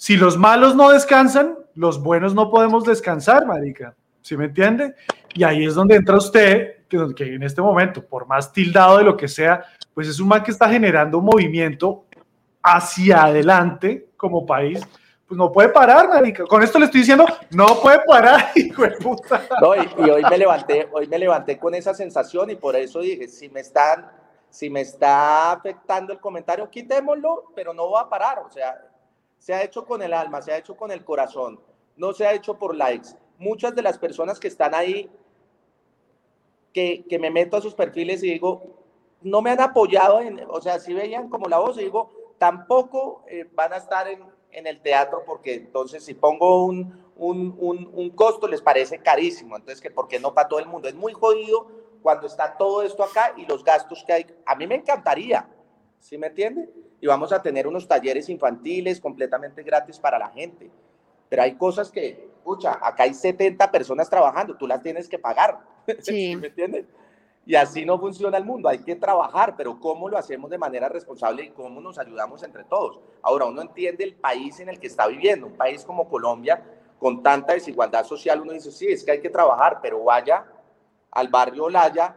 [0.00, 3.94] Si los malos no descansan, los buenos no podemos descansar, marica.
[4.22, 4.94] ¿Sí me entiende?
[5.34, 9.14] Y ahí es donde entra usted, que, en este momento, por más tildado de lo
[9.14, 12.06] que sea, pues es un man que está generando un movimiento
[12.62, 14.80] hacia adelante como país
[15.28, 16.44] pues no puede parar, marica.
[16.44, 19.42] Con esto le estoy diciendo, no puede parar, hijo de puta.
[19.60, 23.28] No, y, hoy me levanté, hoy me levanté con esa sensación y por eso dije,
[23.28, 24.10] si me están,
[24.48, 28.38] si me está afectando el comentario, quitémoslo, pero no va a parar.
[28.40, 28.89] O sea,
[29.40, 31.58] se ha hecho con el alma, se ha hecho con el corazón,
[31.96, 33.08] no se ha hecho por likes.
[33.38, 35.10] Muchas de las personas que están ahí,
[36.74, 38.62] que, que me meto a sus perfiles y digo,
[39.22, 43.48] no me han apoyado, en, o sea, si veían como la voz, digo, tampoco eh,
[43.54, 44.22] van a estar en,
[44.52, 49.80] en el teatro porque entonces si pongo un, un, un, costo les parece carísimo, entonces
[49.80, 50.86] que por qué no para todo el mundo.
[50.86, 51.66] Es muy jodido
[52.02, 54.26] cuando está todo esto acá y los gastos que hay.
[54.44, 55.48] A mí me encantaría,
[55.98, 56.68] ¿sí me entiende?
[57.00, 60.70] Y vamos a tener unos talleres infantiles completamente gratis para la gente.
[61.28, 65.60] Pero hay cosas que, escucha, acá hay 70 personas trabajando, tú las tienes que pagar.
[66.00, 66.86] ¿Sí, me entiendes?
[67.46, 70.88] Y así no funciona el mundo, hay que trabajar, pero ¿cómo lo hacemos de manera
[70.88, 73.00] responsable y cómo nos ayudamos entre todos?
[73.22, 76.62] Ahora, uno entiende el país en el que está viviendo, un país como Colombia,
[76.98, 80.44] con tanta desigualdad social, uno dice, sí, es que hay que trabajar, pero vaya
[81.10, 82.14] al barrio Olaya,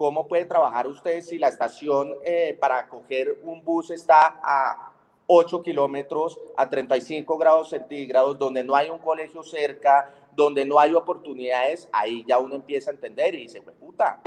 [0.00, 4.94] ¿cómo puede trabajar usted si la estación eh, para coger un bus está a
[5.26, 10.94] 8 kilómetros, a 35 grados centígrados, donde no hay un colegio cerca, donde no hay
[10.94, 11.86] oportunidades?
[11.92, 14.22] Ahí ya uno empieza a entender y dice, pues puta,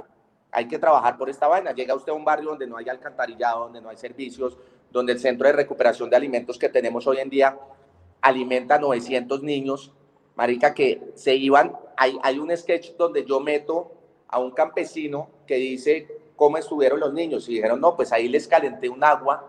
[0.52, 1.72] hay que trabajar por esta vaina.
[1.72, 4.56] Llega usted a un barrio donde no hay alcantarillado, donde no hay servicios,
[4.92, 7.58] donde el centro de recuperación de alimentos que tenemos hoy en día
[8.22, 9.92] alimenta a 900 niños,
[10.36, 14.03] marica, que se iban, hay un sketch donde yo meto
[14.34, 18.48] a un campesino que dice cómo estuvieron los niños y dijeron, no, pues ahí les
[18.48, 19.48] calenté un agua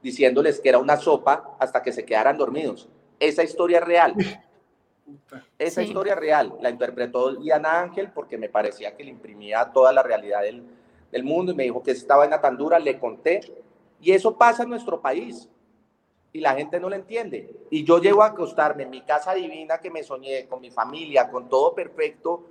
[0.00, 2.88] diciéndoles que era una sopa hasta que se quedaran dormidos.
[3.18, 4.14] Esa historia es real.
[5.58, 10.04] Esa historia real la interpretó Diana Ángel porque me parecía que le imprimía toda la
[10.04, 10.62] realidad del,
[11.10, 13.40] del mundo y me dijo que estaba en la tan dura, le conté.
[14.00, 15.48] Y eso pasa en nuestro país
[16.32, 17.52] y la gente no lo entiende.
[17.68, 21.28] Y yo llego a acostarme en mi casa divina que me soñé, con mi familia,
[21.28, 22.44] con todo perfecto,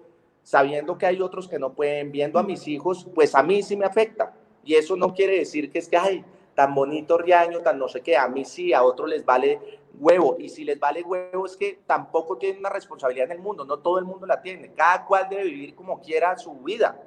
[0.50, 3.78] sabiendo que hay otros que no pueden, viendo a mis hijos, pues a mí sí
[3.78, 4.34] me afecta.
[4.64, 6.26] Y eso no quiere decir que es que, ay,
[6.56, 9.60] tan bonito riaño, tan no sé qué, a mí sí, a otros les vale
[10.00, 10.38] huevo.
[10.40, 13.78] Y si les vale huevo es que tampoco tienen una responsabilidad en el mundo, no
[13.78, 17.00] todo el mundo la tiene, cada cual debe vivir como quiera su vida.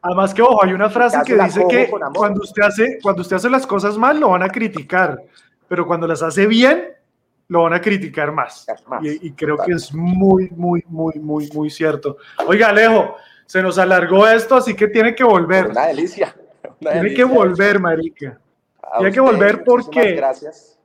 [0.00, 3.50] Además que, ojo, hay una frase que dice que cuando usted, hace, cuando usted hace
[3.50, 5.22] las cosas mal, lo van a criticar,
[5.68, 6.94] pero cuando las hace bien,
[7.48, 8.66] lo van a criticar más.
[9.02, 12.18] y, creo que es muy, muy, muy, muy, muy cierto.
[12.46, 15.68] Oiga, Alejo, se nos alargó esto, así que tiene que volver.
[15.68, 16.34] Una delicia.
[16.78, 18.38] tiene que volver, marica.
[18.98, 20.12] Tiene que volver porque...
[20.12, 20.78] Gracias.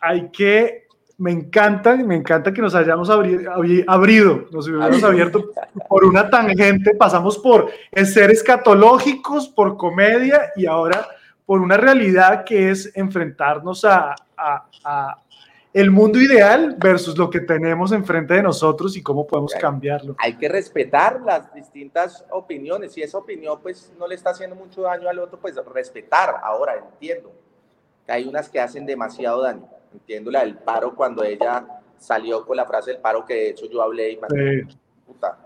[0.00, 0.86] Hay que
[1.18, 5.50] me encanta, me encanta que nos hayamos abrido, nos hubiéramos abierto
[5.88, 11.06] por una tangente, pasamos por seres escatológicos, por comedia y ahora
[11.46, 14.14] por una realidad que es enfrentarnos a,
[15.80, 20.16] el mundo ideal versus lo que tenemos enfrente de nosotros y cómo podemos cambiarlo.
[20.18, 22.92] Hay que respetar las distintas opiniones.
[22.92, 26.36] Si esa opinión pues no le está haciendo mucho daño al otro, pues respetar.
[26.42, 27.32] Ahora entiendo
[28.04, 31.66] que hay unas que hacen demasiado daño entiendo la del paro cuando ella
[31.98, 34.18] salió con la frase del paro que de hecho yo hablé y
[35.06, 35.38] puta,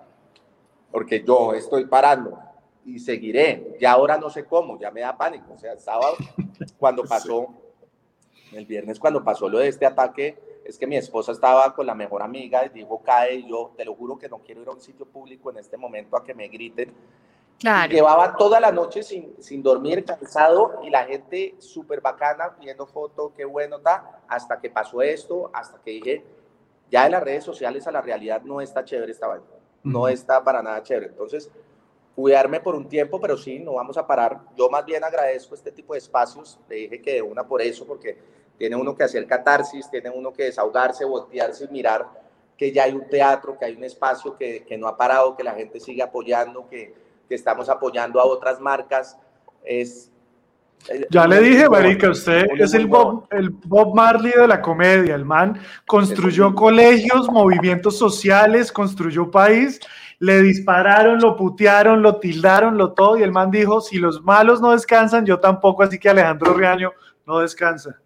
[0.90, 2.38] porque yo estoy parando
[2.84, 3.76] y seguiré.
[3.80, 5.52] Ya ahora no sé cómo, ya me da pánico.
[5.54, 6.16] O sea, el sábado,
[6.78, 7.48] cuando pasó,
[8.52, 11.94] El viernes cuando pasó lo de este ataque, es que mi esposa estaba con la
[11.94, 14.72] mejor amiga y dijo, cae, y yo te lo juro que no quiero ir a
[14.72, 16.92] un sitio público en este momento a que me griten.
[17.58, 17.92] Claro.
[17.92, 23.32] Llevaba toda la noche sin, sin dormir, cansado, y la gente súper bacana, viendo fotos,
[23.36, 26.24] qué bueno está, hasta que pasó esto, hasta que dije,
[26.90, 29.44] ya en las redes sociales a la realidad no está chévere esta vaina,
[29.82, 31.08] no está para nada chévere.
[31.08, 31.50] Entonces,
[32.14, 34.40] cuidarme por un tiempo, pero sí, no vamos a parar.
[34.56, 37.86] Yo más bien agradezco este tipo de espacios, le dije que de una por eso,
[37.86, 38.18] porque
[38.60, 42.06] tiene uno que hacer catarsis, tiene uno que desahogarse, voltearse y mirar
[42.58, 45.42] que ya hay un teatro, que hay un espacio que, que no ha parado, que
[45.42, 46.94] la gente sigue apoyando, que,
[47.26, 49.16] que estamos apoyando a otras marcas.
[49.64, 50.12] Es,
[51.08, 55.14] ya le dije, Marica, usted es el Bob, el Bob Marley de la comedia.
[55.14, 59.80] El man construyó colegios, movimientos sociales, construyó país,
[60.18, 63.16] le dispararon, lo putearon, lo tildaron, lo todo.
[63.16, 65.82] Y el man dijo: Si los malos no descansan, yo tampoco.
[65.82, 66.92] Así que Alejandro Riaño
[67.24, 67.98] no descansa.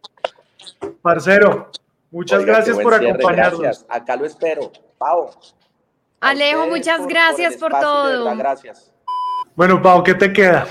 [1.03, 1.71] Parcero,
[2.11, 3.61] muchas Oiga, gracias por cierre, acompañarnos.
[3.61, 3.87] Gracias.
[3.89, 4.73] Acá lo espero.
[4.99, 5.31] Pau.
[6.21, 8.25] Alejo, muchas gracias por todo.
[8.25, 8.93] verdad, gracias.
[9.57, 10.67] Bueno, Pau, ¿qué te queda?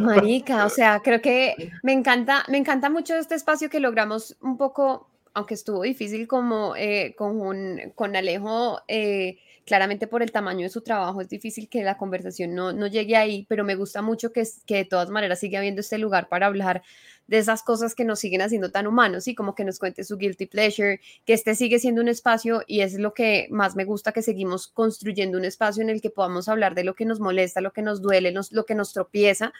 [0.00, 4.56] Marica, o sea, creo que me encanta, me encanta mucho este espacio que logramos un
[4.58, 10.62] poco, aunque estuvo difícil como eh, con, un- con Alejo, eh, claramente por el tamaño
[10.64, 14.02] de su trabajo es difícil que la conversación no, no llegue ahí, pero me gusta
[14.02, 16.82] mucho que, que de todas maneras sigue habiendo este lugar para hablar
[17.26, 19.34] de esas cosas que nos siguen haciendo tan humanos, ¿sí?
[19.34, 22.98] Como que nos cuente su guilty pleasure, que este sigue siendo un espacio y es
[22.98, 26.74] lo que más me gusta, que seguimos construyendo un espacio en el que podamos hablar
[26.74, 29.52] de lo que nos molesta, lo que nos duele, lo que nos tropieza.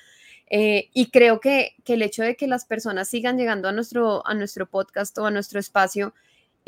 [0.48, 4.24] Eh, y creo que, que el hecho de que las personas sigan llegando a nuestro,
[4.26, 6.14] a nuestro podcast o a nuestro espacio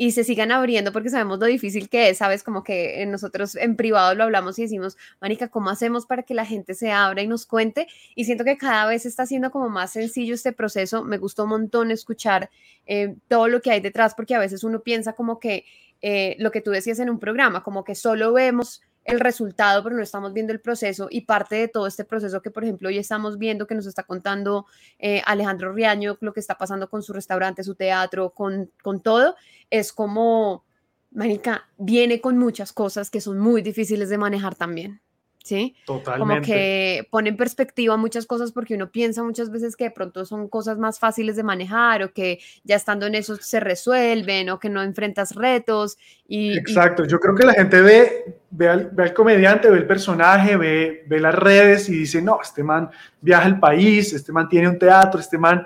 [0.01, 2.41] y se sigan abriendo porque sabemos lo difícil que es, ¿sabes?
[2.41, 6.45] Como que nosotros en privado lo hablamos y decimos, Mónica, ¿cómo hacemos para que la
[6.45, 7.85] gente se abra y nos cuente?
[8.15, 11.03] Y siento que cada vez está siendo como más sencillo este proceso.
[11.03, 12.49] Me gustó un montón escuchar
[12.85, 15.65] eh, todo lo que hay detrás porque a veces uno piensa como que
[16.01, 19.95] eh, lo que tú decías en un programa, como que solo vemos el resultado, pero
[19.95, 22.97] no estamos viendo el proceso y parte de todo este proceso que, por ejemplo, hoy
[22.97, 24.65] estamos viendo que nos está contando
[24.99, 29.35] eh, Alejandro Riaño, lo que está pasando con su restaurante, su teatro, con, con todo,
[29.69, 30.63] es como,
[31.11, 35.01] Marica, viene con muchas cosas que son muy difíciles de manejar también,
[35.43, 35.75] ¿sí?
[35.85, 36.47] Como Totalmente.
[36.47, 40.47] que pone en perspectiva muchas cosas porque uno piensa muchas veces que de pronto son
[40.47, 44.69] cosas más fáciles de manejar o que ya estando en eso se resuelven o que
[44.69, 49.03] no enfrentas retos y, y Exacto, yo creo que la gente ve, ve, al, ve
[49.03, 52.89] al comediante, ve el personaje, ve, ve las redes y dice, no, este man
[53.21, 55.65] viaja al país, este man tiene un teatro, este man,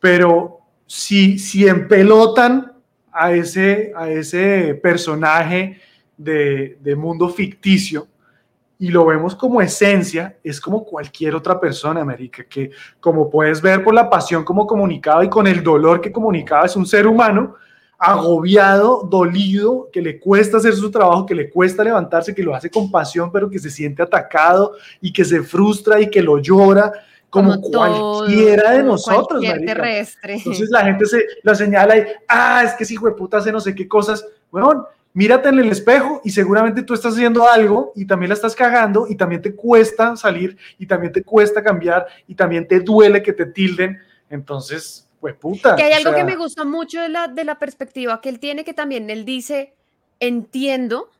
[0.00, 2.72] pero si, si empelotan
[3.12, 5.80] a ese, a ese personaje
[6.16, 8.08] de, de mundo ficticio
[8.82, 13.84] y lo vemos como esencia, es como cualquier otra persona, América, que como puedes ver
[13.84, 17.54] por la pasión como comunicaba y con el dolor que comunicaba, es un ser humano
[17.96, 22.70] agobiado, dolido, que le cuesta hacer su trabajo, que le cuesta levantarse, que lo hace
[22.70, 26.92] con pasión, pero que se siente atacado y que se frustra y que lo llora,
[27.30, 29.40] como, todo, cualquiera de como nosotros.
[29.64, 30.34] terrestre.
[30.38, 33.52] Entonces la gente se lo señala y, ah, es que ese hijo de puta hace
[33.52, 34.26] no sé qué cosas.
[34.50, 38.54] Bueno, mírate en el espejo y seguramente tú estás haciendo algo y también la estás
[38.54, 43.22] cagando y también te cuesta salir y también te cuesta cambiar y también te duele
[43.22, 43.98] que te tilden.
[44.30, 45.76] Entonces, pues puta.
[45.76, 48.64] Que hay algo que me gusta mucho de la, de la perspectiva que él tiene,
[48.64, 49.74] que también él dice,
[50.18, 51.10] entiendo,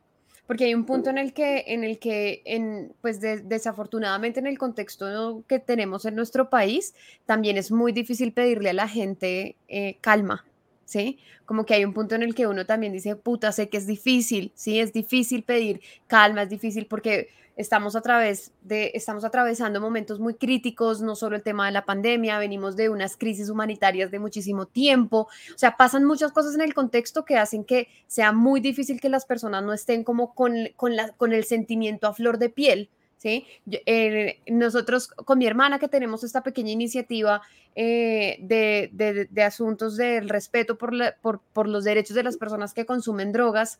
[0.47, 4.47] porque hay un punto en el que, en el que en, pues de- desafortunadamente en
[4.47, 9.55] el contexto que tenemos en nuestro país, también es muy difícil pedirle a la gente
[9.67, 10.45] eh, calma,
[10.85, 11.19] ¿sí?
[11.45, 13.87] Como que hay un punto en el que uno también dice, puta, sé que es
[13.87, 14.79] difícil, ¿sí?
[14.79, 20.33] Es difícil pedir calma, es difícil porque estamos a través de, estamos atravesando momentos muy
[20.33, 24.65] críticos, no solo el tema de la pandemia, venimos de unas crisis humanitarias de muchísimo
[24.65, 28.99] tiempo, o sea, pasan muchas cosas en el contexto que hacen que sea muy difícil
[28.99, 32.49] que las personas no estén como con, con, la, con el sentimiento a flor de
[32.49, 32.89] piel,
[33.23, 33.47] ¿sí?
[33.85, 37.41] Eh, nosotros con mi hermana que tenemos esta pequeña iniciativa
[37.73, 38.89] eh, de,
[39.31, 43.31] de- asuntos del respeto por, la- por, por los derechos de las personas que consumen
[43.31, 43.79] drogas,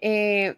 [0.00, 0.54] eh,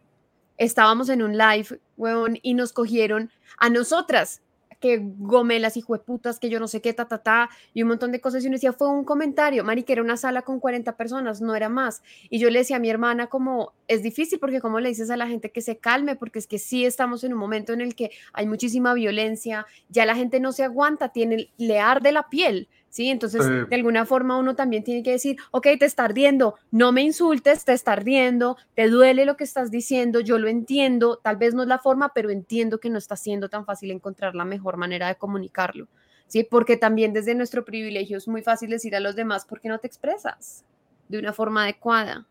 [0.59, 4.43] estábamos en un live, weón, y nos cogieron a nosotras,
[4.81, 8.13] que gomelas y jueputas, que yo no sé qué, ta, ta, ta, y un montón
[8.13, 8.45] de cosas.
[8.45, 11.55] Y uno decía, fue un comentario, Mari, que era una sala con 40 personas, no
[11.55, 12.03] era más.
[12.31, 15.17] Y yo le decía a mi hermana como, es difícil porque como le dices a
[15.17, 17.95] la gente que se calme, porque es que sí estamos en un momento en el
[17.95, 22.69] que hay muchísima violencia, ya la gente no se aguanta, tiene, le arde la piel,
[22.97, 23.11] ¿sí?
[23.11, 23.51] Entonces, Sí.
[23.69, 27.67] de alguna forma uno también tiene que decir, ok, te está ardiendo, no me insultes,
[27.67, 31.61] te está ardiendo, te duele lo que estás diciendo, yo lo entiendo, tal vez no
[31.61, 35.09] es la forma, pero entiendo que no está siendo tan fácil encontrar la mejor manera
[35.09, 35.89] de comunicarlo.
[36.27, 36.43] ¿sí?
[36.43, 39.79] Porque también desde nuestro privilegio es muy fácil decir a los demás, ¿por qué no
[39.79, 40.65] te expresas
[41.09, 42.27] de una forma adecuada?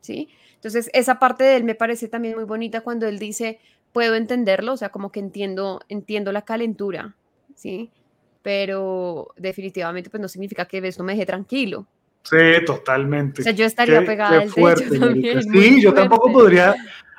[0.00, 0.28] ¿Sí?
[0.56, 3.60] Entonces, esa parte de él me parece también muy bonita cuando él dice,
[3.92, 7.14] puedo entenderlo, o sea, como que entiendo, entiendo la calentura,
[7.54, 7.92] ¿sí?
[8.42, 11.86] Pero definitivamente pues no significa que eso me deje tranquilo.
[12.22, 13.42] Sí, totalmente.
[13.42, 15.42] O sea, yo estaría pegada al techo también.
[15.42, 16.74] Sí, yo tampoco podría,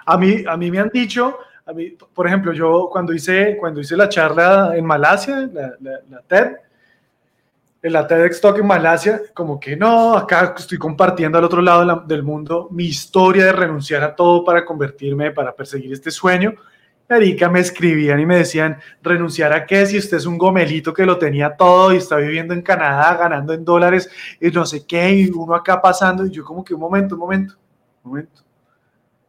[0.05, 3.79] a mí, a mí me han dicho, a mí, por ejemplo, yo cuando hice, cuando
[3.79, 6.51] hice la charla en Malasia, la, la, la TED,
[7.83, 12.03] en la TEDx Talk en Malasia, como que no, acá estoy compartiendo al otro lado
[12.07, 16.53] del mundo mi historia de renunciar a todo para convertirme, para perseguir este sueño.
[17.09, 19.85] Marica, me escribían y me decían, ¿renunciar a qué?
[19.85, 23.53] Si usted es un gomelito que lo tenía todo y está viviendo en Canadá, ganando
[23.53, 26.79] en dólares y no sé qué, y uno acá pasando, y yo como que un
[26.79, 27.55] momento, un momento,
[28.03, 28.41] un momento.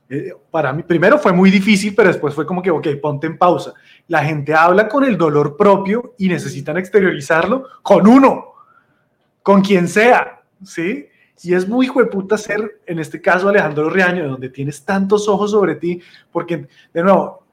[0.09, 3.37] Eh, para mí, primero fue muy difícil, pero después fue como que, ok, ponte en
[3.37, 3.75] pausa.
[4.09, 8.55] La gente habla con el dolor propio y necesitan exteriorizarlo con uno,
[9.43, 11.09] con quien sea, ¿sí?
[11.43, 15.75] Y es muy puta ser, en este caso, Alejandro Riaño, donde tienes tantos ojos sobre
[15.75, 16.01] ti,
[16.31, 17.44] porque, de nuevo,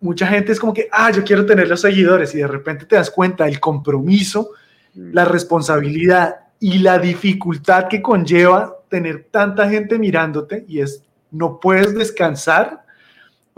[0.00, 2.96] mucha gente es como que, ah, yo quiero tener los seguidores, y de repente te
[2.96, 4.50] das cuenta del compromiso,
[4.94, 5.12] mm.
[5.12, 11.94] la responsabilidad y la dificultad que conlleva tener tanta gente mirándote, y es, no puedes
[11.94, 12.84] descansar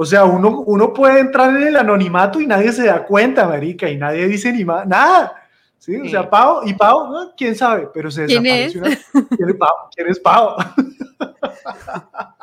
[0.03, 3.87] o sea, uno, uno puede entrar en el anonimato y nadie se da cuenta, marica,
[3.87, 5.35] y nadie dice ni más, nada.
[5.77, 5.95] ¿Sí?
[5.95, 8.73] O sea, Pau, y Pau, quién sabe, pero se ¿Quién es?
[8.73, 9.69] ¿Quién es Pau?
[9.95, 10.57] ¿Quién es Pau?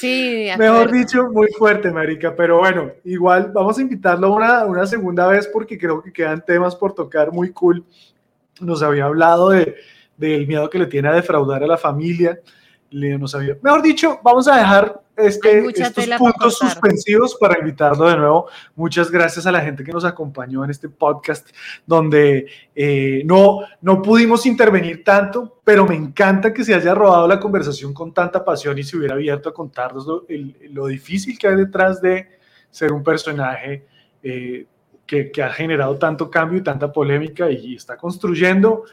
[0.00, 5.26] Sí, Mejor dicho, muy fuerte, marica, pero bueno, igual vamos a invitarlo una, una segunda
[5.28, 7.84] vez porque creo que quedan temas por tocar muy cool.
[8.60, 9.76] Nos había hablado de,
[10.16, 12.40] del miedo que le tiene a defraudar a la familia,
[12.92, 13.56] nos había...
[13.62, 18.48] Mejor dicho, vamos a dejar este, estos puntos suspensivos para invitarlo de nuevo.
[18.74, 21.50] Muchas gracias a la gente que nos acompañó en este podcast
[21.86, 27.40] donde eh, no, no pudimos intervenir tanto, pero me encanta que se haya robado la
[27.40, 30.26] conversación con tanta pasión y se hubiera abierto a contarnos lo,
[30.70, 32.38] lo difícil que hay detrás de
[32.70, 33.86] ser un personaje
[34.22, 34.66] eh,
[35.06, 38.84] que, que, ha generado tanto cambio y tanta polémica y está construyendo.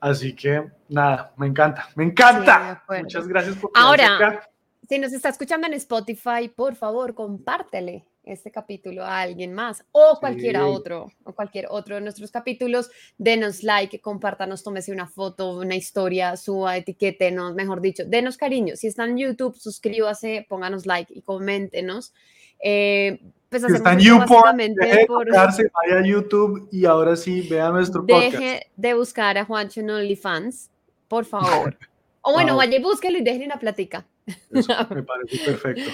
[0.00, 2.84] Así que nada, me encanta, me encanta.
[2.88, 4.40] Muchas gracias por Ahora,
[4.88, 10.18] si nos está escuchando en Spotify, por favor, compártele este capítulo a alguien más o
[10.18, 15.76] cualquiera otro o cualquier otro de nuestros capítulos, denos like, compártanos, tómese una foto, una
[15.76, 18.76] historia, suba, etiquétenos, mejor dicho, denos cariño.
[18.76, 22.12] Si están en YouTube, suscríbase, pónganos like y coméntenos.
[22.58, 25.28] Eh, pues si está en YouPorn, deje por...
[25.30, 28.32] vaya a YouTube y ahora sí, vea nuestro podcast.
[28.32, 30.70] Deje de buscar a Juancho en OnlyFans,
[31.08, 31.76] por favor.
[32.28, 34.04] O bueno, vaya y búsquelo y déjenle una plática.
[34.50, 35.88] me parece perfecto.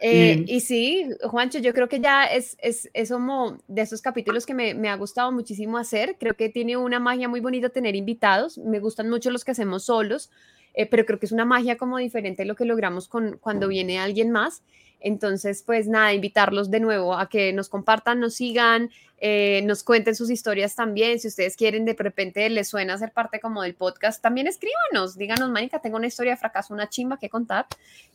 [0.00, 4.44] Eh, y, sí, Juancho, yo creo que ya es, es, es como de esos capítulos
[4.44, 6.16] que me, me, ha gustado muchísimo hacer.
[6.18, 8.58] Creo que tiene una magia muy bonita tener invitados.
[8.58, 10.32] Me gustan mucho los que hacemos solos,
[10.74, 14.00] eh, pero creo que es una magia como diferente lo que logramos con, cuando viene
[14.00, 14.64] alguien más.
[15.00, 18.90] Entonces, pues nada, invitarlos de nuevo a que nos compartan, nos sigan,
[19.20, 21.18] eh, nos cuenten sus historias también.
[21.18, 25.50] Si ustedes quieren, de repente les suena ser parte como del podcast, también escríbanos, díganos,
[25.50, 27.66] Mónica, tengo una historia de fracaso, una chimba que contar.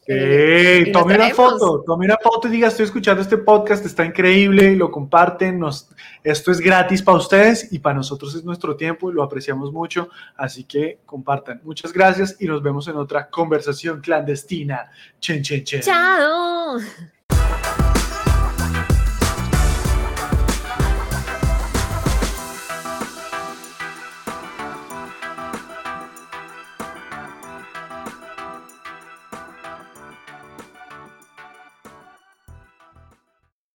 [0.06, 4.76] Eh, tome una foto, tome una foto y diga, estoy escuchando este podcast, está increíble,
[4.76, 5.90] lo comparten, nos,
[6.24, 10.10] esto es gratis para ustedes y para nosotros es nuestro tiempo y lo apreciamos mucho,
[10.36, 11.62] así que compartan.
[11.64, 14.90] Muchas gracias y nos vemos en otra conversación clandestina.
[15.20, 15.82] Chen, chen, chen.
[15.82, 16.80] Chao.